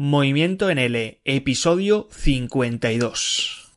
Movimiento 0.00 0.70
en 0.70 0.78
L, 0.78 1.20
episodio 1.24 2.06
52. 2.12 3.72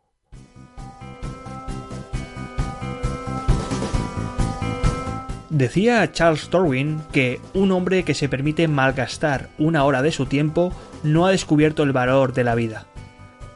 Decía 5.49 6.12
Charles 6.12 6.47
Darwin 6.52 7.02
que 7.12 7.39
un 7.55 7.71
hombre 7.71 8.04
que 8.04 8.13
se 8.13 8.29
permite 8.29 8.68
malgastar 8.68 9.49
una 9.57 9.84
hora 9.84 10.04
de 10.04 10.12
su 10.12 10.28
tiempo 10.28 10.71
no 11.02 11.25
ha 11.25 11.31
descubierto 11.31 11.81
el 11.81 11.91
valor 11.91 12.33
de 12.33 12.43
la 12.43 12.53
vida. 12.53 12.85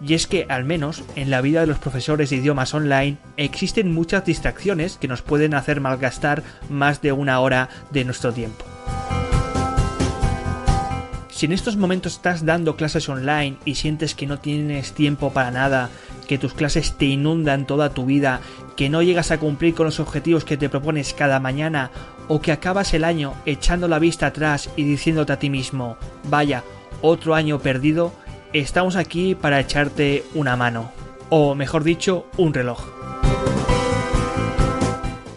Y 0.02 0.16
es 0.16 0.26
que, 0.26 0.48
al 0.50 0.64
menos, 0.64 1.04
en 1.16 1.30
la 1.30 1.42
vida 1.42 1.62
de 1.62 1.68
los 1.68 1.78
profesores 1.78 2.32
de 2.32 2.38
idiomas 2.38 2.74
online 2.74 3.20
existen 3.38 3.94
muchas 3.94 4.26
distracciones 4.26 4.98
que 4.98 5.08
nos 5.08 5.22
pueden 5.22 5.54
hacer 5.54 5.82
malgastar 5.82 6.42
más 6.68 7.00
de 7.04 7.12
una 7.12 7.40
hora 7.42 7.70
de 7.92 8.06
nuestro 8.06 8.34
tiempo. 8.34 8.66
Si 11.36 11.48
en 11.48 11.52
estos 11.52 11.76
momentos 11.76 12.14
estás 12.14 12.46
dando 12.46 12.78
clases 12.78 13.10
online 13.10 13.58
y 13.66 13.76
sientes 13.76 14.16
que 14.16 14.26
no 14.26 14.40
tienes 14.40 14.94
tiempo 14.94 15.34
para 15.34 15.52
nada, 15.52 15.90
que 16.30 16.38
tus 16.38 16.54
clases 16.54 16.98
te 16.98 17.08
inundan 17.08 17.68
toda 17.68 17.90
tu 17.90 18.06
vida, 18.06 18.40
que 18.78 18.90
no 18.90 19.02
llegas 19.02 19.32
a 19.32 19.38
cumplir 19.38 19.76
con 19.76 19.86
los 19.86 20.00
objetivos 20.00 20.46
que 20.46 20.56
te 20.56 20.70
propones 20.70 21.14
cada 21.14 21.42
mañana, 21.42 21.92
o 22.30 22.40
que 22.40 22.54
acabas 22.54 22.94
el 22.94 23.04
año 23.04 23.34
echando 23.46 23.90
la 23.90 24.00
vista 24.00 24.28
atrás 24.28 24.70
y 24.78 24.86
diciéndote 24.86 25.34
a 25.34 25.40
ti 25.40 25.50
mismo, 25.50 25.98
vaya, 26.30 26.64
otro 27.02 27.36
año 27.36 27.60
perdido, 27.60 28.14
estamos 28.54 28.96
aquí 28.96 29.36
para 29.36 29.60
echarte 29.60 30.24
una 30.36 30.56
mano, 30.56 30.94
o 31.30 31.54
mejor 31.54 31.84
dicho, 31.84 32.28
un 32.38 32.54
reloj. 32.54 33.15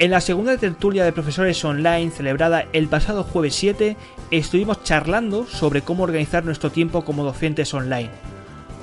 En 0.01 0.13
la 0.13 0.21
segunda 0.21 0.57
tertulia 0.57 1.05
de 1.05 1.11
profesores 1.11 1.65
online 1.65 2.13
celebrada 2.13 2.67
el 2.73 2.87
pasado 2.87 3.25
jueves 3.25 3.57
7, 3.57 3.97
estuvimos 4.31 4.85
charlando 4.85 5.45
sobre 5.45 5.83
cómo 5.83 6.05
organizar 6.05 6.45
nuestro 6.45 6.71
tiempo 6.71 7.05
como 7.05 7.25
docentes 7.25 7.75
online. 7.75 8.11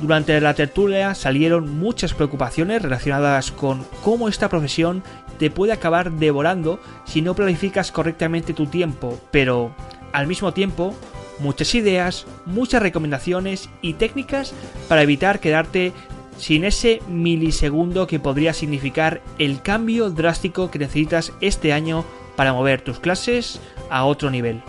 Durante 0.02 0.42
la 0.42 0.54
tertulia 0.56 1.16
salieron 1.16 1.80
muchas 1.80 2.14
preocupaciones 2.14 2.82
relacionadas 2.82 3.54
con 3.54 3.86
cómo 4.04 4.28
esta 4.28 4.50
profesión 4.50 5.04
te 5.40 5.50
puede 5.50 5.72
acabar 5.72 6.12
devorando 6.12 6.82
si 7.06 7.22
no 7.22 7.34
planificas 7.34 7.94
correctamente 7.94 8.54
tu 8.54 8.66
tiempo, 8.66 9.18
pero 9.32 9.74
al 10.12 10.28
mismo 10.28 10.54
tiempo 10.54 10.94
muchas 11.40 11.76
ideas, 11.76 12.26
muchas 12.46 12.82
recomendaciones 12.82 13.70
y 13.82 13.94
técnicas 13.94 14.54
para 14.90 15.04
evitar 15.04 15.40
quedarte 15.40 15.94
sin 16.38 16.66
ese 16.66 17.02
milisegundo 17.08 18.08
que 18.08 18.20
podría 18.20 18.54
significar 18.54 19.22
el 19.40 19.62
cambio 19.62 20.10
drástico 20.10 20.72
que 20.72 20.80
necesitas 20.80 21.34
este 21.42 21.74
año 21.74 22.06
para 22.36 22.54
mover 22.54 22.82
tus 22.82 23.00
clases 23.00 23.60
a 23.90 24.06
otro 24.06 24.30
nivel. 24.30 24.62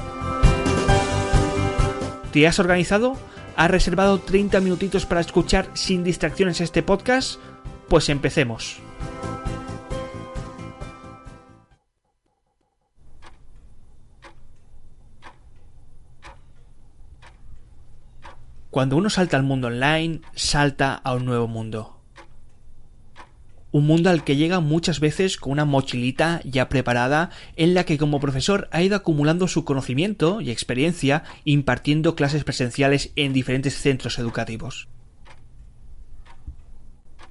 ¿Te 2.33 2.47
has 2.47 2.59
organizado? 2.59 3.17
¿Has 3.57 3.71
reservado 3.71 4.19
30 4.19 4.61
minutitos 4.61 5.07
para 5.07 5.23
escuchar 5.23 5.71
sin 5.75 6.05
distracciones 6.05 6.61
este 6.61 6.83
podcast? 6.83 7.41
Pues 7.89 8.09
empecemos. 8.11 8.86
Cuando 18.77 18.99
uno 18.99 19.09
salta 19.09 19.39
al 19.39 19.43
mundo 19.43 19.69
online, 19.69 20.21
salta 20.35 20.93
a 20.93 21.15
un 21.15 21.25
nuevo 21.25 21.49
mundo. 21.49 21.99
Un 23.73 23.87
mundo 23.87 24.11
al 24.11 24.23
que 24.23 24.37
llega 24.37 24.61
muchas 24.61 25.01
veces 25.01 25.39
con 25.39 25.53
una 25.53 25.65
mochilita 25.65 26.43
ya 26.45 26.69
preparada 26.69 27.31
en 27.57 27.73
la 27.73 27.85
que 27.85 27.97
como 27.97 28.21
profesor 28.21 28.69
ha 28.73 28.83
ido 28.83 28.95
acumulando 28.95 29.49
su 29.49 29.65
conocimiento 29.65 30.43
y 30.43 30.51
experiencia 30.51 31.25
impartiendo 31.45 32.15
clases 32.15 32.45
presenciales 32.45 33.13
en 33.17 33.33
diferentes 33.33 33.81
centros 33.81 34.19
educativos. 34.19 34.89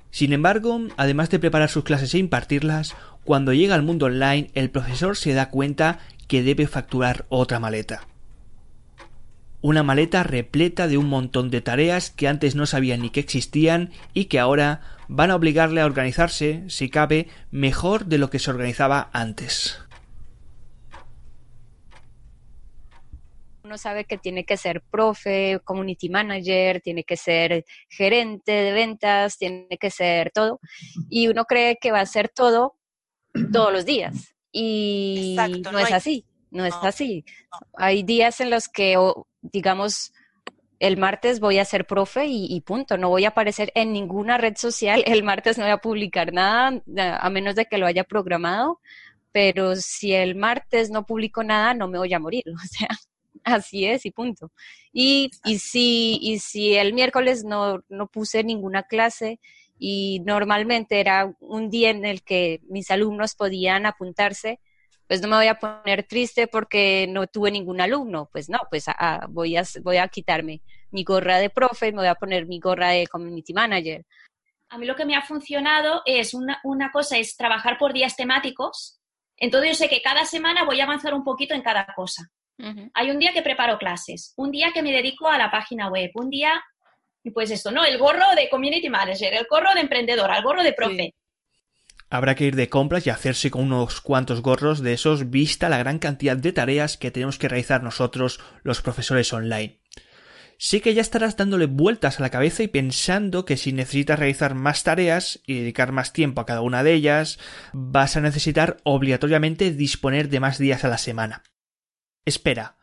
Sin 0.09 0.33
embargo, 0.33 0.81
además 0.97 1.29
de 1.29 1.37
preparar 1.37 1.69
sus 1.69 1.83
clases 1.83 2.15
e 2.15 2.17
impartirlas, 2.17 2.95
cuando 3.23 3.53
llega 3.53 3.75
al 3.75 3.83
mundo 3.83 4.07
online 4.07 4.49
el 4.55 4.71
profesor 4.71 5.15
se 5.15 5.33
da 5.35 5.51
cuenta 5.51 5.99
que 6.27 6.41
debe 6.41 6.65
facturar 6.65 7.27
otra 7.29 7.59
maleta 7.59 8.07
una 9.65 9.81
maleta 9.81 10.21
repleta 10.21 10.87
de 10.87 10.99
un 10.99 11.07
montón 11.07 11.49
de 11.49 11.59
tareas 11.59 12.11
que 12.11 12.27
antes 12.27 12.53
no 12.53 12.67
sabía 12.67 12.97
ni 12.97 13.09
que 13.09 13.19
existían 13.19 13.89
y 14.13 14.25
que 14.25 14.37
ahora 14.37 14.81
van 15.07 15.31
a 15.31 15.35
obligarle 15.35 15.81
a 15.81 15.87
organizarse, 15.87 16.63
si 16.67 16.87
cabe, 16.87 17.29
mejor 17.49 18.05
de 18.05 18.19
lo 18.19 18.29
que 18.29 18.37
se 18.37 18.51
organizaba 18.51 19.09
antes. 19.11 19.79
Uno 23.63 23.79
sabe 23.79 24.05
que 24.05 24.19
tiene 24.19 24.45
que 24.45 24.55
ser 24.55 24.83
profe, 24.83 25.59
community 25.63 26.09
manager, 26.09 26.79
tiene 26.81 27.03
que 27.03 27.17
ser 27.17 27.65
gerente 27.89 28.51
de 28.51 28.71
ventas, 28.71 29.39
tiene 29.39 29.79
que 29.79 29.89
ser 29.89 30.29
todo. 30.31 30.59
Y 31.09 31.27
uno 31.27 31.45
cree 31.45 31.79
que 31.81 31.91
va 31.91 32.01
a 32.01 32.05
ser 32.05 32.29
todo 32.29 32.75
todos 33.51 33.73
los 33.73 33.83
días. 33.83 34.35
Y 34.51 35.35
no, 35.63 35.79
es 35.79 35.91
así, 35.91 36.23
no, 36.55 36.65
es 36.65 36.75
así. 36.81 37.25
Hay 37.77 38.03
días 38.03 38.41
en 38.41 38.49
los 38.49 38.67
que 38.67 38.97
digamos, 39.41 40.13
el 40.79 40.97
martes 40.97 41.39
voy 41.39 41.59
a 41.59 41.65
ser 41.65 41.85
profe 41.85 42.25
y, 42.27 42.59
punto. 42.61 42.97
No 42.97 43.09
voy 43.09 43.25
a 43.25 43.29
aparecer 43.29 43.71
en 43.75 43.93
ninguna 43.93 44.37
red 44.37 44.55
social. 44.57 45.03
El 45.07 45.23
martes 45.23 45.57
no 45.57 45.63
voy 45.63 45.71
a 45.71 45.77
publicar 45.77 46.33
nada, 46.33 46.81
a 47.19 47.29
menos 47.29 47.55
de 47.55 47.65
que 47.65 47.77
lo 47.77 47.87
haya 47.87 48.03
programado. 48.03 48.79
Pero 49.31 49.75
si 49.75 50.13
el 50.13 50.35
martes 50.35 50.89
no 50.89 51.05
publico 51.05 51.43
nada, 51.43 51.73
no 51.73 51.89
me 51.89 51.97
voy 51.97 52.13
a 52.13 52.19
morir. 52.19 52.43
O 52.53 52.67
sea, 52.67 52.89
así 53.43 53.85
es 53.85 54.05
y 54.05 54.11
punto. 54.11 54.51
Y, 54.93 55.29
y, 55.43 55.59
si, 55.59 56.17
y 56.21 56.39
si 56.39 56.75
el 56.75 56.93
miércoles 56.93 57.43
no, 57.43 57.83
no 57.89 58.07
puse 58.07 58.43
ninguna 58.43 58.83
clase 58.83 59.39
y 59.77 60.21
normalmente 60.25 60.99
era 60.99 61.35
un 61.39 61.69
día 61.69 61.89
en 61.89 62.05
el 62.05 62.23
que 62.23 62.61
mis 62.69 62.89
alumnos 62.91 63.35
podían 63.35 63.85
apuntarse, 63.85 64.59
pues 65.07 65.21
no 65.21 65.27
me 65.27 65.35
voy 65.35 65.47
a 65.47 65.55
poner 65.55 66.03
triste 66.03 66.47
porque 66.47 67.07
no 67.09 67.27
tuve 67.27 67.51
ningún 67.51 67.79
alumno, 67.79 68.29
pues 68.31 68.49
no, 68.49 68.59
pues 68.69 68.85
voy, 69.29 69.55
a, 69.57 69.63
voy 69.81 69.97
a 69.97 70.07
quitarme 70.07 70.61
mi 70.91 71.03
gorra 71.03 71.37
de 71.37 71.49
profe, 71.49 71.91
me 71.91 71.99
voy 71.99 72.07
a 72.07 72.15
poner 72.15 72.47
mi 72.47 72.59
gorra 72.59 72.89
de 72.89 73.07
community 73.07 73.53
manager. 73.53 74.05
A 74.69 74.77
mí 74.77 74.85
lo 74.85 74.95
que 74.95 75.05
me 75.05 75.15
ha 75.15 75.21
funcionado 75.21 76.01
es 76.05 76.33
una, 76.33 76.59
una 76.63 76.91
cosa, 76.91 77.17
es 77.17 77.37
trabajar 77.37 77.77
por 77.77 77.93
días 77.93 78.15
temáticos. 78.15 78.99
Entonces 79.37 79.71
yo 79.71 79.75
sé 79.75 79.89
que 79.89 80.01
cada 80.01 80.25
semana 80.25 80.63
voy 80.65 80.79
a 80.79 80.85
avanzar 80.85 81.13
un 81.13 81.23
poquito 81.23 81.53
en 81.53 81.61
cada 81.61 81.85
cosa. 81.95 82.23
Hay 82.93 83.11
un 83.11 83.19
día 83.19 83.33
que 83.33 83.41
preparo 83.41 83.77
clases, 83.77 84.33
un 84.37 84.49
día 84.49 84.71
que 84.73 84.81
me 84.81 84.93
dedico 84.93 85.27
a 85.27 85.37
la 85.37 85.51
página 85.51 85.89
web, 85.89 86.09
un 86.13 86.29
día, 86.29 86.63
pues 87.33 87.51
esto, 87.51 87.69
¿no? 87.69 87.83
El 87.83 87.97
gorro 87.97 88.33
de 88.33 88.49
community 88.49 88.89
manager, 88.89 89.33
el 89.33 89.45
gorro 89.49 89.73
de 89.73 89.81
emprendedor, 89.81 90.31
el 90.33 90.41
gorro 90.41 90.63
de 90.63 90.71
profe. 90.71 91.13
Habrá 92.09 92.35
que 92.35 92.45
ir 92.45 92.55
de 92.55 92.69
compras 92.69 93.05
y 93.07 93.09
hacerse 93.09 93.49
con 93.51 93.63
unos 93.63 93.99
cuantos 94.01 94.41
gorros 94.41 94.81
de 94.81 94.93
esos 94.93 95.29
vista 95.29 95.69
la 95.69 95.77
gran 95.77 95.99
cantidad 95.99 96.37
de 96.37 96.53
tareas 96.53 96.97
que 96.97 97.11
tenemos 97.11 97.37
que 97.37 97.49
realizar 97.49 97.83
nosotros 97.83 98.39
los 98.63 98.81
profesores 98.81 99.33
online. 99.33 99.79
Sí 100.57 100.79
que 100.79 100.93
ya 100.93 101.01
estarás 101.01 101.35
dándole 101.35 101.65
vueltas 101.65 102.19
a 102.19 102.23
la 102.23 102.29
cabeza 102.29 102.63
y 102.63 102.67
pensando 102.67 103.43
que 103.43 103.57
si 103.57 103.73
necesitas 103.73 104.19
realizar 104.19 104.55
más 104.55 104.83
tareas 104.83 105.41
y 105.45 105.55
dedicar 105.59 105.91
más 105.91 106.13
tiempo 106.13 106.39
a 106.39 106.45
cada 106.45 106.61
una 106.61 106.83
de 106.83 106.93
ellas, 106.93 107.39
vas 107.73 108.15
a 108.15 108.21
necesitar 108.21 108.77
obligatoriamente 108.83 109.71
disponer 109.71 110.29
de 110.29 110.39
más 110.39 110.57
días 110.57 110.85
a 110.85 110.87
la 110.87 110.97
semana. 110.97 111.43
Espera, 112.23 112.74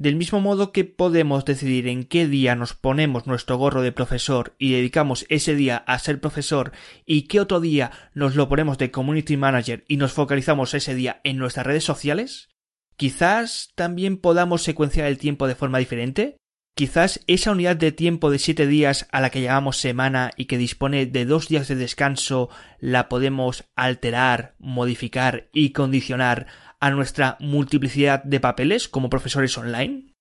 del 0.00 0.16
mismo 0.16 0.40
modo 0.40 0.72
que 0.72 0.86
podemos 0.86 1.44
decidir 1.44 1.86
en 1.86 2.04
qué 2.04 2.26
día 2.26 2.56
nos 2.56 2.72
ponemos 2.72 3.26
nuestro 3.26 3.58
gorro 3.58 3.82
de 3.82 3.92
profesor 3.92 4.54
y 4.58 4.72
dedicamos 4.72 5.26
ese 5.28 5.54
día 5.54 5.76
a 5.76 5.98
ser 5.98 6.22
profesor 6.22 6.72
y 7.04 7.24
qué 7.24 7.38
otro 7.38 7.60
día 7.60 7.90
nos 8.14 8.34
lo 8.34 8.48
ponemos 8.48 8.78
de 8.78 8.90
community 8.90 9.36
manager 9.36 9.84
y 9.88 9.98
nos 9.98 10.14
focalizamos 10.14 10.72
ese 10.72 10.94
día 10.94 11.20
en 11.22 11.36
nuestras 11.36 11.66
redes 11.66 11.84
sociales, 11.84 12.48
quizás 12.96 13.72
también 13.74 14.16
podamos 14.16 14.62
secuenciar 14.62 15.06
el 15.06 15.18
tiempo 15.18 15.46
de 15.46 15.54
forma 15.54 15.76
diferente. 15.76 16.38
Quizás 16.74 17.20
esa 17.26 17.50
unidad 17.50 17.76
de 17.76 17.92
tiempo 17.92 18.30
de 18.30 18.38
siete 18.38 18.66
días 18.66 19.06
a 19.12 19.20
la 19.20 19.28
que 19.28 19.42
llamamos 19.42 19.76
semana 19.76 20.30
y 20.34 20.46
que 20.46 20.56
dispone 20.56 21.04
de 21.04 21.26
dos 21.26 21.48
días 21.48 21.68
de 21.68 21.74
descanso 21.74 22.48
la 22.78 23.10
podemos 23.10 23.64
alterar, 23.76 24.54
modificar 24.58 25.50
y 25.52 25.72
condicionar 25.72 26.46
a 26.80 26.90
nuestra 26.90 27.36
multiplicidad 27.40 28.24
de 28.24 28.40
papeles 28.40 28.88
como 28.88 29.10
profesores 29.10 29.56
online? 29.56 30.14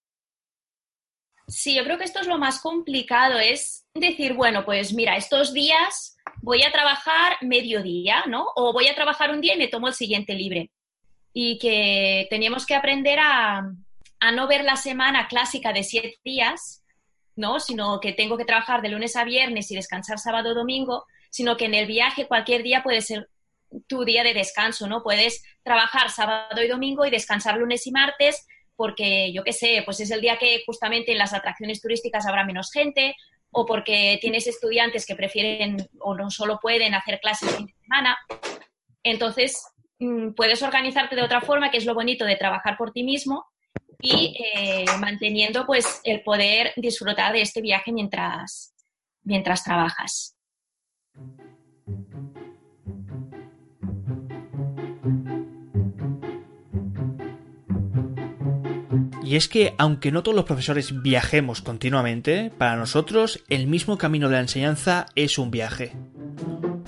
Sí, 1.48 1.74
yo 1.74 1.84
creo 1.84 1.98
que 1.98 2.04
esto 2.04 2.20
es 2.20 2.28
lo 2.28 2.38
más 2.38 2.62
complicado, 2.62 3.40
es 3.40 3.88
decir, 3.96 4.34
bueno, 4.34 4.66
pues 4.66 4.94
mira, 4.94 5.16
estos 5.16 5.52
días 5.52 6.16
voy 6.42 6.62
a 6.62 6.72
trabajar 6.72 7.38
mediodía, 7.42 8.26
¿no? 8.28 8.46
O 8.56 8.72
voy 8.72 8.88
a 8.88 8.94
trabajar 8.94 9.32
un 9.32 9.42
día 9.42 9.56
y 9.56 9.58
me 9.58 9.68
tomo 9.68 9.88
el 9.88 9.96
siguiente 9.96 10.36
libre. 10.36 10.70
Y 11.34 11.58
que 11.58 12.28
teníamos 12.30 12.66
que 12.68 12.76
aprender 12.76 13.18
a, 13.20 13.72
a 14.20 14.32
no 14.32 14.48
ver 14.48 14.64
la 14.64 14.76
semana 14.76 15.28
clásica 15.28 15.74
de 15.74 15.84
siete 15.84 16.20
días, 16.24 16.84
¿no? 17.36 17.60
Sino 17.60 18.00
que 18.00 18.14
tengo 18.14 18.38
que 18.38 18.46
trabajar 18.46 18.82
de 18.82 18.90
lunes 18.90 19.16
a 19.16 19.24
viernes 19.24 19.72
y 19.72 19.76
descansar 19.76 20.20
sábado 20.20 20.52
o 20.52 20.56
domingo, 20.56 21.06
sino 21.32 21.58
que 21.58 21.66
en 21.66 21.74
el 21.74 21.88
viaje 21.88 22.28
cualquier 22.28 22.62
día 22.62 22.84
puede 22.84 23.02
ser 23.02 23.30
tu 23.88 24.04
día 24.04 24.24
de 24.24 24.34
descanso, 24.34 24.88
¿no? 24.88 25.04
Puedes 25.04 25.44
trabajar 25.64 26.10
sábado 26.10 26.62
y 26.64 26.68
domingo 26.68 27.06
y 27.06 27.10
descansar 27.12 27.58
lunes 27.58 27.86
y 27.88 27.92
martes, 27.92 28.48
porque 28.76 29.32
yo 29.34 29.44
qué 29.44 29.54
sé, 29.54 29.82
pues 29.86 30.00
es 30.00 30.12
el 30.12 30.22
día 30.22 30.38
que 30.38 30.64
justamente 30.66 31.12
en 31.12 31.18
las 31.18 31.34
atracciones 31.34 31.82
turísticas 31.82 32.26
habrá 32.26 32.46
menos 32.46 32.72
gente, 32.72 33.16
o 33.52 33.66
porque 33.66 34.18
tienes 34.22 34.48
estudiantes 34.48 35.06
que 35.06 35.16
prefieren 35.16 35.78
o 36.00 36.16
no 36.16 36.30
solo 36.30 36.60
pueden 36.62 36.94
hacer 36.94 37.20
clases 37.20 37.56
fin 37.56 37.66
de 37.66 37.74
semana. 37.82 38.18
Entonces, 39.04 39.62
mm, 40.00 40.32
puedes 40.34 40.62
organizarte 40.62 41.16
de 41.16 41.24
otra 41.24 41.42
forma, 41.42 41.72
que 41.72 41.78
es 41.78 41.86
lo 41.86 41.96
bonito 41.96 42.26
de 42.26 42.36
trabajar 42.36 42.78
por 42.78 42.92
ti 42.92 43.04
mismo 43.04 43.46
y 44.02 44.38
eh, 44.56 44.86
manteniendo 45.00 45.66
pues 45.66 46.00
el 46.04 46.22
poder 46.22 46.74
disfrutar 46.78 47.34
de 47.34 47.42
este 47.42 47.62
viaje 47.62 47.92
mientras, 47.92 48.74
mientras 49.24 49.64
trabajas. 49.64 50.36
Y 59.30 59.36
es 59.36 59.48
que, 59.48 59.76
aunque 59.78 60.12
no 60.12 60.24
todos 60.24 60.36
los 60.36 60.46
profesores 60.46 61.04
viajemos 61.04 61.62
continuamente, 61.62 62.52
para 62.58 62.78
nosotros 62.78 63.44
el 63.48 63.68
mismo 63.68 64.00
camino 64.00 64.28
de 64.28 64.34
la 64.34 64.42
enseñanza 64.42 65.06
es 65.14 65.38
un 65.38 65.52
viaje. 65.52 65.96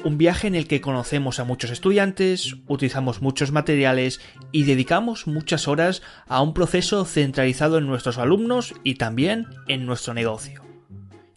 Un 0.04 0.18
viaje 0.18 0.48
en 0.48 0.56
el 0.56 0.68
que 0.68 0.82
conocemos 0.82 1.40
a 1.40 1.44
muchos 1.44 1.70
estudiantes, 1.70 2.56
utilizamos 2.66 3.22
muchos 3.22 3.52
materiales 3.52 4.22
y 4.52 4.64
dedicamos 4.64 5.28
muchas 5.28 5.68
horas 5.68 6.02
a 6.28 6.42
un 6.42 6.56
proceso 6.56 7.06
centralizado 7.06 7.78
en 7.78 7.86
nuestros 7.86 8.18
alumnos 8.18 8.74
y 8.84 8.96
también 8.96 9.46
en 9.68 9.86
nuestro 9.86 10.16
negocio. 10.16 10.64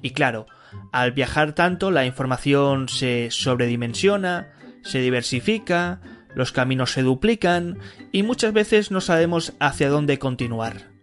Y 0.00 0.12
claro, 0.12 0.46
al 0.90 1.12
viajar 1.12 1.52
tanto 1.54 1.90
la 1.90 2.06
información 2.06 2.88
se 2.88 3.30
sobredimensiona, 3.30 4.54
se 4.82 5.00
diversifica, 5.00 6.00
los 6.34 6.50
caminos 6.50 6.92
se 6.92 7.02
duplican 7.02 7.78
y 8.10 8.22
muchas 8.22 8.54
veces 8.54 8.90
no 8.90 9.02
sabemos 9.02 9.52
hacia 9.60 9.90
dónde 9.90 10.18
continuar. 10.18 10.93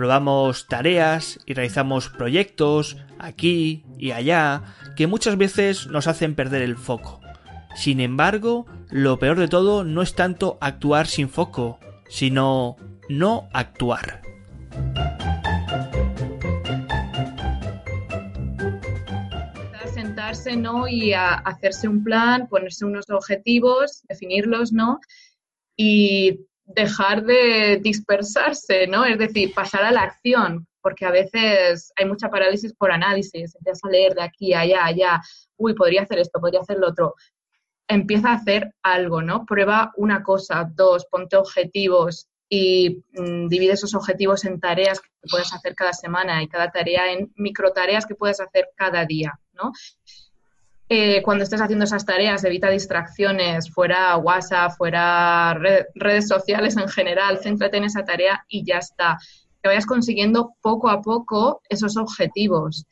Probamos 0.00 0.66
tareas 0.66 1.38
y 1.44 1.52
realizamos 1.52 2.08
proyectos 2.08 2.96
aquí 3.18 3.84
y 3.98 4.12
allá 4.12 4.62
que 4.96 5.06
muchas 5.06 5.36
veces 5.36 5.88
nos 5.88 6.06
hacen 6.06 6.34
perder 6.34 6.62
el 6.62 6.78
foco. 6.78 7.20
Sin 7.74 8.00
embargo, 8.00 8.64
lo 8.88 9.18
peor 9.18 9.38
de 9.38 9.46
todo 9.46 9.84
no 9.84 10.00
es 10.00 10.14
tanto 10.14 10.56
actuar 10.62 11.06
sin 11.06 11.28
foco, 11.28 11.78
sino 12.08 12.78
no 13.10 13.50
actuar. 13.52 14.22
sentarse, 19.92 20.56
¿no? 20.56 20.88
Y 20.88 21.12
hacerse 21.12 21.88
un 21.88 22.02
plan, 22.02 22.48
ponerse 22.48 22.86
unos 22.86 23.10
objetivos, 23.10 24.02
definirlos, 24.08 24.72
¿no? 24.72 24.98
Y 25.76 26.46
dejar 26.74 27.24
de 27.24 27.78
dispersarse, 27.82 28.86
¿no? 28.86 29.04
Es 29.04 29.18
decir, 29.18 29.52
pasar 29.54 29.84
a 29.84 29.92
la 29.92 30.02
acción, 30.02 30.66
porque 30.80 31.04
a 31.04 31.10
veces 31.10 31.92
hay 31.96 32.06
mucha 32.06 32.30
parálisis 32.30 32.74
por 32.74 32.90
análisis, 32.90 33.54
empiezas 33.54 33.84
a 33.84 33.90
leer 33.90 34.14
de 34.14 34.22
aquí, 34.22 34.54
allá, 34.54 34.84
allá, 34.84 35.20
uy, 35.56 35.74
podría 35.74 36.02
hacer 36.02 36.18
esto, 36.18 36.40
podría 36.40 36.60
hacer 36.60 36.78
lo 36.78 36.88
otro. 36.88 37.14
Empieza 37.88 38.30
a 38.30 38.34
hacer 38.34 38.74
algo, 38.82 39.20
¿no? 39.20 39.44
Prueba 39.44 39.92
una 39.96 40.22
cosa, 40.22 40.70
dos, 40.74 41.06
ponte 41.10 41.36
objetivos 41.36 42.28
y 42.48 43.04
mm, 43.12 43.48
divide 43.48 43.72
esos 43.72 43.94
objetivos 43.94 44.44
en 44.44 44.60
tareas 44.60 45.00
que 45.00 45.08
puedes 45.30 45.52
hacer 45.52 45.74
cada 45.74 45.92
semana 45.92 46.42
y 46.42 46.48
cada 46.48 46.70
tarea 46.70 47.12
en 47.12 47.32
micro 47.36 47.72
tareas 47.72 48.06
que 48.06 48.14
puedes 48.14 48.40
hacer 48.40 48.70
cada 48.74 49.04
día, 49.04 49.38
¿no? 49.52 49.72
Eh, 50.92 51.22
cuando 51.22 51.44
estés 51.44 51.60
haciendo 51.60 51.84
esas 51.84 52.04
tareas, 52.04 52.42
evita 52.42 52.68
distracciones, 52.68 53.70
fuera 53.70 54.16
WhatsApp, 54.16 54.72
fuera 54.76 55.54
redes 55.94 56.26
sociales 56.26 56.76
en 56.76 56.88
general, 56.88 57.38
céntrate 57.38 57.76
en 57.76 57.84
esa 57.84 58.04
tarea 58.04 58.44
y 58.48 58.64
ya 58.64 58.78
está. 58.78 59.16
Que 59.62 59.68
vayas 59.68 59.86
consiguiendo 59.86 60.54
poco 60.60 60.88
a 60.88 61.00
poco 61.00 61.62
esos 61.68 61.96
objetivos. 61.96 62.86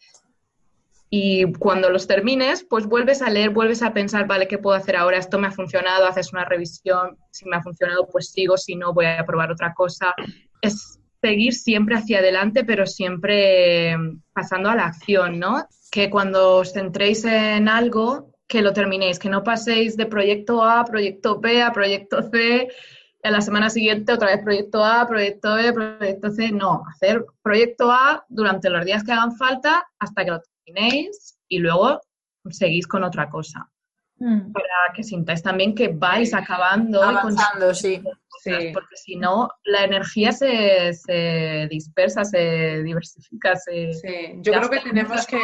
Y 1.11 1.53
cuando 1.55 1.91
los 1.91 2.06
termines, 2.06 2.65
pues 2.71 2.87
vuelves 2.87 3.21
a 3.21 3.31
leer, 3.31 3.50
vuelves 3.50 3.83
a 3.83 3.93
pensar, 3.93 4.29
vale, 4.29 4.47
¿qué 4.47 4.59
puedo 4.59 4.77
hacer 4.77 4.94
ahora? 4.94 5.19
Esto 5.19 5.41
me 5.41 5.49
ha 5.49 5.51
funcionado, 5.51 6.06
haces 6.06 6.33
una 6.33 6.44
revisión, 6.44 7.19
si 7.33 7.49
me 7.49 7.56
ha 7.56 7.62
funcionado, 7.62 8.06
pues 8.12 8.31
sigo, 8.31 8.56
si 8.56 8.77
no, 8.77 8.94
voy 8.94 9.06
a 9.06 9.27
probar 9.27 9.51
otra 9.51 9.75
cosa. 9.75 10.15
Es 10.61 11.01
seguir 11.21 11.53
siempre 11.53 11.97
hacia 11.97 12.21
adelante, 12.21 12.62
pero 12.62 12.87
siempre 12.87 13.97
pasando 14.33 14.71
a 14.71 14.77
la 14.77 14.87
acción, 14.87 15.41
¿no? 15.41 15.67
Que 15.90 16.11
cuando 16.11 16.56
os 16.56 16.73
centréis 16.73 17.25
en 17.25 17.69
algo, 17.69 18.32
que 18.46 18.62
lo 18.62 18.73
terminéis, 18.73 19.19
que 19.19 19.29
no 19.29 19.43
paséis 19.43 19.96
de 19.96 20.06
proyecto 20.06 20.62
A 20.62 20.81
a 20.81 20.85
proyecto 20.85 21.38
B 21.38 21.62
a 21.62 21.73
proyecto 21.73 22.23
C, 22.31 22.69
en 23.23 23.32
la 23.32 23.40
semana 23.40 23.69
siguiente 23.69 24.12
otra 24.12 24.29
vez 24.29 24.43
proyecto 24.43 24.85
A, 24.85 25.06
proyecto 25.06 25.55
B, 25.55 25.73
proyecto 25.73 26.31
C, 26.31 26.50
no, 26.52 26.82
hacer 26.88 27.25
proyecto 27.43 27.90
A 27.90 28.25
durante 28.29 28.70
los 28.70 28.85
días 28.85 29.05
que 29.05 29.12
hagan 29.12 29.37
falta 29.37 29.87
hasta 29.99 30.25
que 30.25 30.31
lo 30.31 30.40
terminéis 30.40 31.38
y 31.49 31.58
luego 31.58 32.00
seguís 32.50 32.87
con 32.87 33.05
otra 33.05 33.29
cosa. 33.29 33.69
Mm. 34.19 34.53
Para 34.53 34.93
que 34.94 35.03
sintáis 35.03 35.43
también 35.43 35.75
que 35.75 35.88
vais 35.88 36.35
acabando. 36.35 37.03
Avanzando, 37.03 37.75
sí. 37.75 38.03
Porque 38.73 38.97
si 38.97 39.17
no, 39.17 39.50
la 39.65 39.85
energía 39.85 40.32
se, 40.32 40.94
se, 40.94 41.67
dispersa, 41.70 42.25
se 42.25 42.82
diversifica. 42.82 43.56
Se, 43.56 43.93
sí, 43.93 44.38
yo 44.41 44.53
creo 44.53 44.70
que 44.70 44.81
tenemos 44.81 45.26
que. 45.26 45.41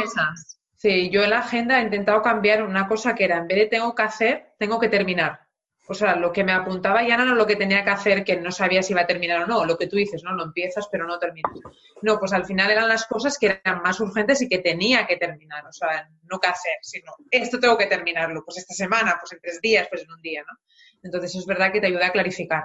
Sí, 0.76 1.10
yo 1.10 1.24
en 1.24 1.30
la 1.30 1.38
agenda 1.38 1.80
he 1.80 1.84
intentado 1.84 2.20
cambiar 2.22 2.62
una 2.62 2.86
cosa 2.86 3.14
que 3.14 3.24
era, 3.24 3.38
en 3.38 3.46
vez 3.46 3.58
de 3.58 3.66
tengo 3.66 3.94
que 3.94 4.02
hacer, 4.02 4.54
tengo 4.58 4.78
que 4.78 4.88
terminar 4.88 5.43
o 5.86 5.94
sea, 5.94 6.16
lo 6.16 6.32
que 6.32 6.44
me 6.44 6.52
apuntaba 6.52 7.06
ya 7.06 7.16
no 7.16 7.24
era 7.24 7.34
lo 7.34 7.46
que 7.46 7.56
tenía 7.56 7.84
que 7.84 7.90
hacer, 7.90 8.24
que 8.24 8.36
no 8.36 8.50
sabía 8.50 8.82
si 8.82 8.92
iba 8.92 9.02
a 9.02 9.06
terminar 9.06 9.42
o 9.42 9.46
no, 9.46 9.66
lo 9.66 9.76
que 9.76 9.86
tú 9.86 9.96
dices, 9.96 10.22
¿no? 10.22 10.32
Lo 10.32 10.44
empiezas 10.44 10.88
pero 10.90 11.06
no 11.06 11.18
terminas. 11.18 11.52
No, 12.00 12.18
pues 12.18 12.32
al 12.32 12.46
final 12.46 12.70
eran 12.70 12.88
las 12.88 13.06
cosas 13.06 13.38
que 13.38 13.60
eran 13.62 13.82
más 13.82 14.00
urgentes 14.00 14.40
y 14.40 14.48
que 14.48 14.58
tenía 14.58 15.06
que 15.06 15.16
terminar, 15.16 15.66
o 15.66 15.72
sea, 15.72 16.08
no 16.22 16.38
que 16.40 16.48
hacer, 16.48 16.78
sino 16.80 17.12
esto 17.30 17.60
tengo 17.60 17.76
que 17.76 17.86
terminarlo, 17.86 18.42
pues 18.44 18.58
esta 18.58 18.72
semana, 18.72 19.16
pues 19.20 19.32
en 19.32 19.40
tres 19.40 19.60
días, 19.60 19.86
pues 19.90 20.02
en 20.02 20.12
un 20.12 20.22
día, 20.22 20.42
¿no? 20.42 20.58
Entonces 21.02 21.34
es 21.34 21.44
verdad 21.44 21.70
que 21.70 21.80
te 21.80 21.88
ayuda 21.88 22.06
a 22.06 22.12
clarificar. 22.12 22.64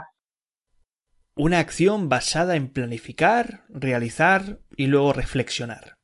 Una 1.36 1.60
acción 1.60 2.07
basada 2.07 2.56
en 2.56 2.69
planificar, 2.71 3.66
realizar 3.69 4.60
y 4.75 4.88
luego 4.88 5.12
reflexionar. 5.12 5.98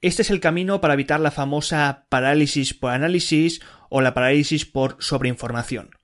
Este 0.00 0.22
es 0.22 0.30
el 0.30 0.38
camino 0.38 0.80
para 0.80 0.94
evitar 0.94 1.18
la 1.18 1.32
famosa 1.32 2.06
parálisis 2.08 2.74
por 2.74 2.92
análisis 2.92 3.60
o 3.88 4.00
la 4.00 4.14
parálisis 4.14 4.64
por 4.64 4.96
sobreinformación. 5.00 5.97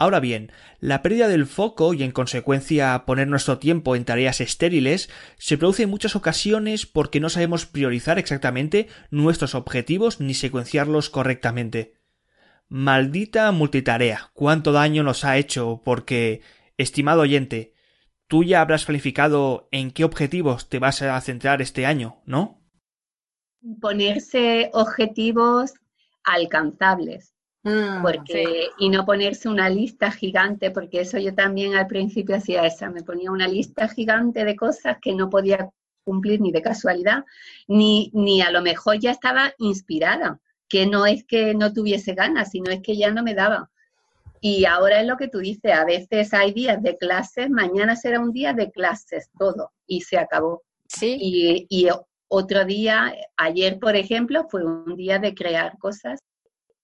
Ahora 0.00 0.18
bien, 0.18 0.50
la 0.78 1.02
pérdida 1.02 1.28
del 1.28 1.44
foco 1.44 1.92
y 1.92 2.02
en 2.02 2.10
consecuencia 2.10 3.04
poner 3.04 3.28
nuestro 3.28 3.58
tiempo 3.58 3.94
en 3.94 4.06
tareas 4.06 4.40
estériles 4.40 5.10
se 5.36 5.58
produce 5.58 5.82
en 5.82 5.90
muchas 5.90 6.16
ocasiones 6.16 6.86
porque 6.86 7.20
no 7.20 7.28
sabemos 7.28 7.66
priorizar 7.66 8.18
exactamente 8.18 8.88
nuestros 9.10 9.54
objetivos 9.54 10.18
ni 10.18 10.32
secuenciarlos 10.32 11.10
correctamente. 11.10 11.92
Maldita 12.70 13.52
multitarea, 13.52 14.30
cuánto 14.32 14.72
daño 14.72 15.02
nos 15.02 15.26
ha 15.26 15.36
hecho 15.36 15.82
porque, 15.84 16.40
estimado 16.78 17.20
oyente, 17.20 17.74
tú 18.26 18.42
ya 18.42 18.62
habrás 18.62 18.86
planificado 18.86 19.68
en 19.70 19.90
qué 19.90 20.04
objetivos 20.04 20.70
te 20.70 20.78
vas 20.78 21.02
a 21.02 21.20
centrar 21.20 21.60
este 21.60 21.84
año, 21.84 22.22
¿no? 22.24 22.64
Ponerse 23.82 24.70
objetivos 24.72 25.74
alcanzables 26.24 27.34
Mm, 27.62 28.02
porque, 28.02 28.68
Y 28.78 28.88
no 28.88 29.04
ponerse 29.04 29.48
una 29.48 29.68
lista 29.68 30.10
gigante, 30.10 30.70
porque 30.70 31.02
eso 31.02 31.18
yo 31.18 31.34
también 31.34 31.74
al 31.74 31.86
principio 31.86 32.36
hacía 32.36 32.64
esa, 32.64 32.90
me 32.90 33.02
ponía 33.02 33.30
una 33.30 33.48
lista 33.48 33.88
gigante 33.88 34.44
de 34.44 34.56
cosas 34.56 34.96
que 35.00 35.14
no 35.14 35.28
podía 35.28 35.68
cumplir 36.02 36.40
ni 36.40 36.52
de 36.52 36.62
casualidad, 36.62 37.24
ni, 37.68 38.10
ni 38.14 38.40
a 38.40 38.50
lo 38.50 38.62
mejor 38.62 38.98
ya 38.98 39.10
estaba 39.10 39.52
inspirada, 39.58 40.40
que 40.68 40.86
no 40.86 41.04
es 41.04 41.24
que 41.24 41.54
no 41.54 41.72
tuviese 41.72 42.14
ganas, 42.14 42.50
sino 42.50 42.70
es 42.70 42.80
que 42.80 42.96
ya 42.96 43.10
no 43.10 43.22
me 43.22 43.34
daba. 43.34 43.70
Y 44.40 44.64
ahora 44.64 45.00
es 45.02 45.06
lo 45.06 45.18
que 45.18 45.28
tú 45.28 45.38
dices, 45.38 45.72
a 45.74 45.84
veces 45.84 46.32
hay 46.32 46.52
días 46.52 46.82
de 46.82 46.96
clases, 46.96 47.50
mañana 47.50 47.94
será 47.94 48.20
un 48.20 48.32
día 48.32 48.54
de 48.54 48.70
clases, 48.70 49.28
todo, 49.38 49.72
y 49.86 50.00
se 50.00 50.16
acabó. 50.16 50.62
Sí. 50.88 51.18
Y, 51.20 51.66
y 51.68 51.88
otro 52.28 52.64
día, 52.64 53.14
ayer 53.36 53.78
por 53.78 53.96
ejemplo, 53.96 54.46
fue 54.48 54.64
un 54.64 54.96
día 54.96 55.18
de 55.18 55.34
crear 55.34 55.76
cosas 55.78 56.20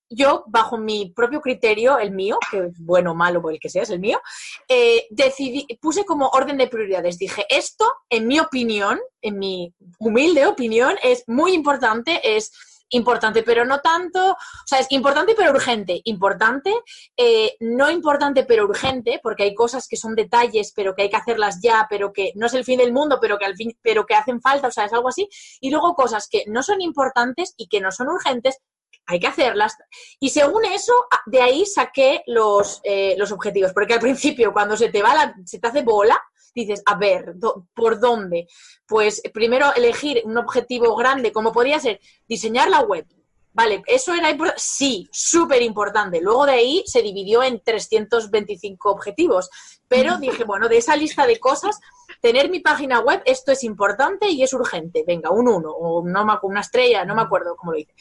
yo, 0.09 0.43
bajo 0.47 0.77
mi 0.77 1.11
propio 1.15 1.41
criterio, 1.41 1.97
el 1.99 2.11
mío, 2.11 2.37
que 2.49 2.59
es 2.59 2.79
bueno 2.79 3.13
malo, 3.13 3.41
o 3.43 3.49
el 3.49 3.59
que 3.59 3.69
sea, 3.69 3.83
es 3.83 3.89
el 3.89 3.99
mío, 3.99 4.21
eh, 4.67 5.07
decidí, 5.09 5.65
puse 5.81 6.05
como 6.05 6.29
orden 6.29 6.57
de 6.57 6.67
prioridades. 6.67 7.17
Dije, 7.17 7.45
esto, 7.49 7.85
en 8.09 8.27
mi 8.27 8.39
opinión, 8.39 8.99
en 9.21 9.39
mi 9.39 9.73
humilde 9.99 10.45
opinión, 10.45 10.95
es 11.03 11.23
muy 11.27 11.53
importante, 11.53 12.35
es 12.35 12.51
importante, 12.89 13.43
pero 13.43 13.65
no 13.65 13.79
tanto, 13.81 14.31
o 14.31 14.37
sea, 14.65 14.79
es 14.79 14.87
importante 14.91 15.33
pero 15.35 15.51
urgente, 15.51 16.01
importante, 16.05 16.73
eh, 17.17 17.55
no 17.59 17.89
importante 17.91 18.43
pero 18.43 18.65
urgente, 18.65 19.19
porque 19.21 19.43
hay 19.43 19.55
cosas 19.55 19.87
que 19.87 19.97
son 19.97 20.15
detalles, 20.15 20.71
pero 20.75 20.95
que 20.95 21.03
hay 21.03 21.09
que 21.09 21.17
hacerlas 21.17 21.59
ya, 21.61 21.85
pero 21.89 22.13
que 22.13 22.31
no 22.35 22.45
es 22.45 22.53
el 22.53 22.63
fin 22.63 22.79
del 22.79 22.93
mundo, 22.93 23.17
pero 23.21 23.37
que 23.37 23.45
al 23.45 23.55
fin, 23.55 23.77
pero 23.81 24.05
que 24.05 24.15
hacen 24.15 24.41
falta, 24.41 24.67
o 24.67 24.71
sea, 24.71 24.85
es 24.85 24.93
algo 24.93 25.09
así, 25.09 25.27
y 25.59 25.69
luego 25.69 25.95
cosas 25.95 26.27
que 26.29 26.43
no 26.47 26.63
son 26.63 26.81
importantes 26.81 27.53
y 27.57 27.67
que 27.67 27.81
no 27.81 27.91
son 27.91 28.07
urgentes, 28.07 28.59
hay 29.07 29.19
que 29.19 29.27
hacerlas. 29.27 29.75
Y 30.19 30.29
según 30.29 30.65
eso, 30.65 30.93
ah, 31.11 31.21
de 31.25 31.41
ahí 31.41 31.65
saqué 31.65 32.23
los, 32.27 32.81
eh, 32.83 33.15
los 33.17 33.31
objetivos, 33.31 33.73
porque 33.73 33.93
al 33.93 33.99
principio 33.99 34.53
cuando 34.53 34.77
se 34.77 34.89
te 34.89 35.01
va 35.01 35.15
la, 35.15 35.35
se 35.45 35.59
te 35.59 35.67
hace 35.67 35.81
bola, 35.81 36.21
dices, 36.53 36.81
a 36.85 36.95
ver, 36.95 37.35
¿por 37.73 37.99
dónde? 37.99 38.47
Pues 38.85 39.21
primero 39.33 39.73
elegir 39.75 40.21
un 40.25 40.37
objetivo 40.37 40.95
grande, 40.95 41.31
como 41.31 41.53
podría 41.53 41.79
ser 41.79 41.99
diseñar 42.27 42.69
la 42.69 42.81
web. 42.81 43.05
Vale, 43.53 43.81
eso 43.87 44.13
era 44.13 44.29
importante. 44.29 44.61
Sí, 44.63 45.09
súper 45.11 45.63
importante. 45.63 46.21
Luego 46.21 46.45
de 46.45 46.51
ahí 46.51 46.83
se 46.85 47.01
dividió 47.01 47.41
en 47.41 47.59
325 47.59 48.91
objetivos. 48.91 49.49
Pero 49.87 50.19
dije, 50.19 50.43
bueno, 50.43 50.69
de 50.69 50.77
esa 50.77 50.95
lista 50.95 51.25
de 51.25 51.39
cosas, 51.39 51.79
tener 52.21 52.51
mi 52.51 52.59
página 52.59 52.99
web, 52.99 53.21
esto 53.25 53.51
es 53.51 53.63
importante 53.63 54.29
y 54.29 54.43
es 54.43 54.53
urgente. 54.53 55.03
Venga, 55.07 55.31
un 55.31 55.47
uno, 55.47 55.71
o 55.71 56.07
no, 56.07 56.39
una 56.43 56.61
estrella, 56.61 57.03
no 57.03 57.15
me 57.15 57.23
acuerdo 57.23 57.55
cómo 57.55 57.71
lo 57.71 57.79
hice. 57.79 57.95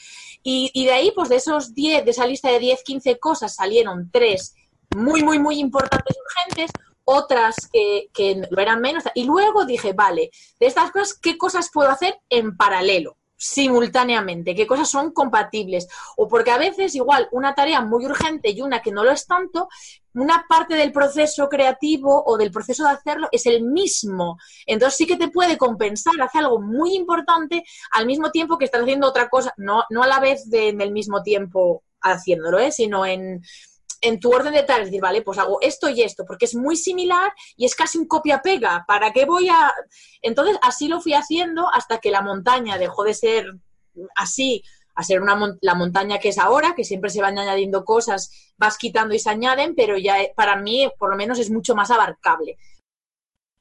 Y, 0.49 0.71
y 0.75 0.85
de 0.85 0.93
ahí, 0.93 1.11
pues 1.11 1.29
de 1.29 1.37
esos 1.37 1.75
10, 1.75 2.05
de 2.05 2.11
esa 2.13 2.25
lista 2.25 2.49
de 2.53 2.61
10, 2.61 2.85
15 2.85 3.19
cosas, 3.19 3.57
salieron 3.57 4.11
tres 4.13 4.55
muy, 4.95 5.25
muy, 5.25 5.41
muy 5.41 5.59
importantes, 5.59 6.17
urgentes, 6.17 6.71
otras 7.05 7.57
que, 7.73 8.43
lo 8.49 8.63
eran 8.63 8.81
menos. 8.81 9.03
Y 9.17 9.25
luego 9.25 9.65
dije, 9.65 9.93
vale, 9.93 10.31
de 10.61 10.67
estas 10.67 10.93
cosas, 10.93 11.19
¿qué 11.21 11.37
cosas 11.37 11.71
puedo 11.73 11.91
hacer 11.91 12.21
en 12.29 12.57
paralelo? 12.57 13.17
simultáneamente, 13.39 14.55
qué 14.55 14.67
cosas 14.67 14.89
son 14.89 15.13
compatibles. 15.13 15.89
O 16.17 16.27
porque 16.27 16.53
a 16.53 16.57
veces 16.59 16.95
igual 16.95 17.29
una 17.33 17.55
tarea 17.55 17.83
muy 17.83 18.07
urgente 18.07 18.51
y 18.51 18.63
una 18.63 18.81
que 18.81 18.93
no 18.93 19.05
lo 19.05 19.11
es 19.11 19.27
tanto, 19.27 19.69
una 20.17 20.47
parte 20.49 20.75
del 20.75 20.93
proceso 20.93 21.49
creativo 21.49 22.25
o 22.25 22.37
del 22.37 22.51
proceso 22.51 22.85
de 22.85 22.91
hacerlo 22.91 23.29
es 23.33 23.47
el 23.47 23.63
mismo. 23.63 24.39
Entonces 24.65 24.97
sí 24.97 25.07
que 25.07 25.17
te 25.17 25.29
puede 25.29 25.59
compensar, 25.59 26.15
hacer 26.21 26.43
algo 26.43 26.61
muy 26.61 26.95
importante 26.95 27.65
al 27.93 28.07
mismo 28.07 28.31
tiempo 28.31 28.59
que 28.59 28.65
estás 28.65 28.83
haciendo 28.83 29.09
otra 29.09 29.29
cosa, 29.29 29.53
no, 29.57 29.85
no 29.91 30.03
a 30.03 30.07
la 30.07 30.21
vez 30.21 30.49
de, 30.49 30.71
en 30.71 30.81
el 30.81 30.93
mismo 30.93 31.23
tiempo 31.23 31.85
haciéndolo, 32.01 32.59
¿eh? 32.59 32.73
sino 32.73 33.05
en 33.05 33.43
en 34.03 34.21
tu 34.21 34.31
orden 34.31 34.53
de 34.53 34.63
tareas, 34.63 34.87
decir, 34.89 35.01
vale, 35.01 35.23
pues 35.23 35.39
hago 35.39 35.59
esto 35.61 35.89
y 35.89 36.03
esto, 36.03 36.25
porque 36.27 36.45
es 36.45 36.55
muy 36.55 36.77
similar 36.77 37.33
y 37.57 37.65
es 37.65 37.75
casi 37.75 37.99
un 37.99 38.07
copia-pega. 38.07 38.85
¿Para 38.87 39.11
qué 39.13 39.25
voy 39.25 39.49
a...? 39.49 39.73
Entonces, 40.23 40.59
así 40.63 40.87
lo 40.87 41.01
fui 41.01 41.15
haciendo 41.15 41.69
hasta 41.73 41.99
que 41.99 42.11
la 42.11 42.21
montaña 42.21 42.79
dejó 42.79 43.05
de 43.05 43.15
ser 43.15 43.47
así 44.15 44.63
a 44.97 45.03
ser 45.05 45.21
una, 45.21 45.39
la 45.61 45.75
montaña 45.75 46.19
que 46.19 46.31
es 46.31 46.39
ahora, 46.39 46.75
que 46.75 46.85
siempre 46.85 47.11
se 47.11 47.21
van 47.21 47.39
añadiendo 47.39 47.85
cosas, 47.85 48.53
vas 48.57 48.79
quitando 48.79 49.15
y 49.15 49.19
se 49.19 49.31
añaden, 49.31 49.75
pero 49.77 49.99
ya 49.99 50.17
para 50.35 50.57
mí, 50.57 50.89
por 50.99 51.11
lo 51.11 51.17
menos, 51.17 51.39
es 51.39 51.51
mucho 51.51 51.77
más 51.77 51.91
abarcable. 51.91 52.57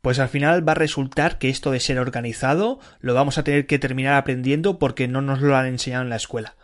Pues 0.02 0.20
al 0.20 0.30
final 0.30 0.68
va 0.68 0.72
a 0.74 0.76
resultar 0.76 1.38
que 1.38 1.50
esto 1.50 1.72
de 1.72 1.80
ser 1.80 2.00
organizado 2.00 2.80
lo 3.00 3.14
vamos 3.14 3.38
a 3.38 3.44
tener 3.44 3.68
que 3.68 3.80
terminar 3.80 4.16
aprendiendo 4.16 4.80
porque 4.80 5.08
no 5.08 5.22
nos 5.22 5.42
lo 5.42 5.56
han 5.58 5.66
enseñado 5.66 6.04
en 6.04 6.10
la 6.10 6.16
escuela. 6.16 6.56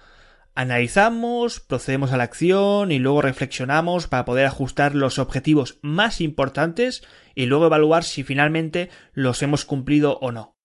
Analizamos, 0.53 1.59
procedemos 1.59 2.11
a 2.11 2.17
la 2.17 2.23
acción 2.23 2.91
y 2.91 2.99
luego 2.99 3.21
reflexionamos 3.21 4.07
para 4.07 4.25
poder 4.25 4.45
ajustar 4.45 4.95
los 4.95 5.17
objetivos 5.17 5.79
más 5.81 6.21
importantes 6.21 7.03
y 7.35 7.45
luego 7.45 7.65
evaluar 7.65 8.03
si 8.03 8.23
finalmente 8.23 8.89
los 9.13 9.41
hemos 9.41 9.65
cumplido 9.65 10.19
o 10.19 10.31
no. 10.31 10.55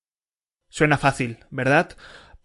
Suena 0.69 0.99
fácil, 0.99 1.39
¿verdad? 1.51 1.97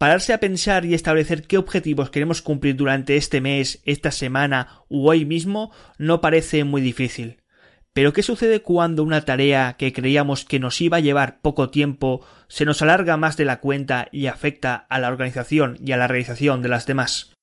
Pararse 0.02 0.34
a 0.34 0.40
pensar 0.40 0.84
y 0.84 0.96
establecer 0.96 1.46
qué 1.46 1.60
objetivos 1.60 2.10
queremos 2.10 2.42
cumplir 2.42 2.76
durante 2.76 3.18
este 3.18 3.40
mes, 3.40 3.84
esta 3.86 4.10
semana 4.10 4.84
u 4.90 5.08
hoy 5.08 5.26
mismo 5.26 5.72
no 6.00 6.22
parece 6.22 6.64
muy 6.64 6.82
difícil. 6.82 7.44
Pero 7.94 8.12
¿qué 8.12 8.24
sucede 8.24 8.64
cuando 8.64 9.04
una 9.04 9.26
tarea 9.26 9.76
que 9.78 9.94
creíamos 9.94 10.44
que 10.44 10.58
nos 10.58 10.82
iba 10.82 10.98
a 10.98 11.02
llevar 11.02 11.40
poco 11.42 11.70
tiempo 11.70 12.26
se 12.48 12.66
nos 12.66 12.82
alarga 12.82 13.16
más 13.16 13.38
de 13.38 13.46
la 13.46 13.60
cuenta 13.60 14.08
y 14.12 14.26
afecta 14.26 14.88
a 14.90 14.98
la 14.98 15.08
organización 15.08 15.78
y 15.80 15.92
a 15.92 15.98
la 15.98 16.08
realización 16.08 16.64
de 16.64 16.70
las 16.70 16.88
demás? 16.88 17.36